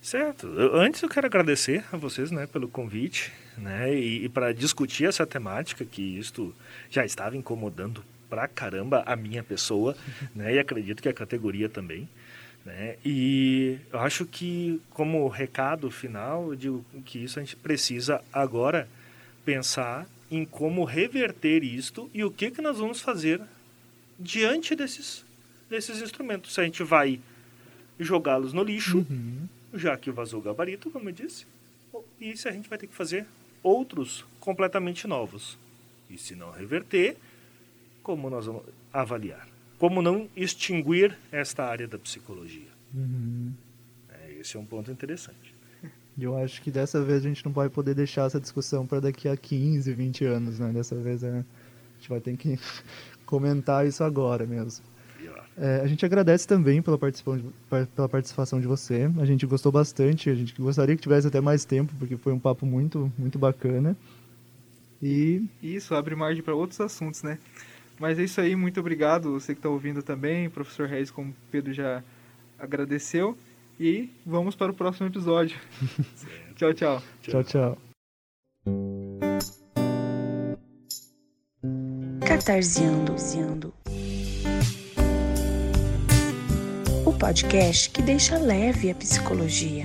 Certo. 0.01 0.47
Eu, 0.47 0.75
antes 0.75 1.01
eu 1.01 1.09
quero 1.09 1.27
agradecer 1.27 1.83
a 1.91 1.97
vocês, 1.97 2.31
né, 2.31 2.45
pelo 2.47 2.67
convite, 2.67 3.31
né, 3.57 3.93
e, 3.93 4.25
e 4.25 4.29
para 4.29 4.53
discutir 4.53 5.05
essa 5.05 5.25
temática 5.25 5.85
que 5.85 6.17
isto 6.17 6.53
já 6.89 7.05
estava 7.05 7.37
incomodando 7.37 8.03
pra 8.29 8.47
caramba 8.47 9.03
a 9.05 9.15
minha 9.15 9.43
pessoa, 9.43 9.95
né, 10.35 10.55
e 10.55 10.59
acredito 10.59 11.01
que 11.01 11.09
a 11.09 11.13
categoria 11.13 11.69
também. 11.69 12.07
Né? 12.65 12.97
E 13.05 13.79
eu 13.91 13.99
acho 13.99 14.25
que, 14.25 14.81
como 14.91 15.27
recado 15.27 15.89
final, 15.89 16.49
eu 16.49 16.55
digo 16.55 16.85
que 17.05 17.23
isso 17.23 17.39
a 17.39 17.43
gente 17.43 17.55
precisa 17.55 18.21
agora 18.33 18.87
pensar 19.45 20.05
em 20.29 20.45
como 20.45 20.83
reverter 20.83 21.63
isto 21.63 22.09
e 22.13 22.23
o 22.23 22.29
que, 22.29 22.51
que 22.51 22.61
nós 22.61 22.77
vamos 22.77 23.01
fazer 23.01 23.41
diante 24.19 24.75
desses, 24.75 25.23
desses 25.69 26.01
instrumentos. 26.01 26.53
Se 26.53 26.61
a 26.61 26.63
gente 26.63 26.83
vai 26.83 27.19
jogá-los 27.99 28.53
no 28.53 28.63
lixo, 28.63 28.99
Uhum. 29.09 29.47
já 29.73 29.95
que 29.97 30.11
vazou 30.11 30.39
o 30.39 30.43
gabarito, 30.43 30.89
como 30.91 31.09
eu 31.09 31.13
disse, 31.13 31.45
e 32.19 32.35
se 32.37 32.47
a 32.47 32.51
gente 32.51 32.69
vai 32.69 32.77
ter 32.77 32.87
que 32.87 32.95
fazer 32.95 33.25
outros 33.63 34.25
completamente 34.39 35.07
novos. 35.07 35.57
E 36.09 36.17
se 36.17 36.33
não 36.35 36.51
reverter, 36.51 37.15
como 38.01 38.29
nós 38.29 38.45
vamos 38.45 38.63
avaliar? 38.91 39.47
Como 39.77 40.01
não 40.01 40.27
extinguir 40.35 41.17
esta 41.31 41.63
área 41.65 41.87
da 41.87 41.97
psicologia? 41.99 42.67
Uhum. 42.93 43.53
É, 44.09 44.33
esse 44.41 44.57
é 44.57 44.59
um 44.59 44.65
ponto 44.65 44.91
interessante. 44.91 45.53
Eu 46.19 46.35
acho 46.37 46.61
que 46.61 46.69
dessa 46.71 47.01
vez 47.01 47.23
a 47.23 47.29
gente 47.29 47.45
não 47.45 47.51
vai 47.53 47.69
poder 47.69 47.93
deixar 47.93 48.25
essa 48.25 48.39
discussão 48.41 48.85
para 48.85 48.99
daqui 48.99 49.29
a 49.29 49.37
15, 49.37 49.93
20 49.93 50.25
anos, 50.25 50.59
né? 50.59 50.71
Dessa 50.73 50.95
vez 50.95 51.23
é, 51.23 51.29
a 51.29 51.43
gente 51.97 52.09
vai 52.09 52.19
ter 52.19 52.35
que 52.35 52.59
comentar 53.29 53.85
isso 53.85 54.03
agora 54.03 54.45
mesmo. 54.45 54.83
É, 55.55 55.81
a 55.83 55.87
gente 55.87 56.05
agradece 56.05 56.47
também 56.47 56.81
pela 56.81 56.97
participação, 56.97 57.37
de, 57.37 57.87
pela 57.93 58.07
participação 58.07 58.61
de 58.61 58.65
você. 58.65 59.11
A 59.19 59.25
gente 59.25 59.45
gostou 59.45 59.71
bastante. 59.71 60.29
A 60.29 60.35
gente 60.35 60.59
gostaria 60.59 60.95
que 60.95 61.01
tivesse 61.01 61.27
até 61.27 61.41
mais 61.41 61.65
tempo, 61.65 61.93
porque 61.99 62.15
foi 62.15 62.31
um 62.31 62.39
papo 62.39 62.65
muito, 62.65 63.11
muito 63.17 63.37
bacana. 63.37 63.95
E 65.03 65.43
E 65.61 65.75
Isso 65.75 65.93
abre 65.93 66.15
margem 66.15 66.41
para 66.41 66.55
outros 66.55 66.79
assuntos, 66.79 67.23
né? 67.23 67.37
Mas 67.99 68.17
é 68.17 68.23
isso 68.23 68.39
aí, 68.39 68.55
muito 68.55 68.79
obrigado, 68.79 69.33
você 69.33 69.53
que 69.53 69.59
está 69.59 69.67
ouvindo 69.67 70.01
também, 70.01 70.49
professor 70.49 70.87
Reis, 70.87 71.11
como 71.11 71.31
o 71.31 71.35
Pedro 71.51 71.73
já 71.73 72.01
agradeceu. 72.57 73.37
E 73.77 74.09
vamos 74.25 74.55
para 74.55 74.71
o 74.71 74.75
próximo 74.75 75.07
episódio. 75.07 75.57
tchau, 76.55 76.73
tchau. 76.73 77.03
tchau, 77.21 77.43
tchau. 77.43 77.88
Catarseando. 82.39 83.73
O 87.05 87.11
podcast 87.11 87.89
que 87.89 88.01
deixa 88.01 88.37
leve 88.37 88.89
a 88.89 88.95
psicologia. 88.95 89.83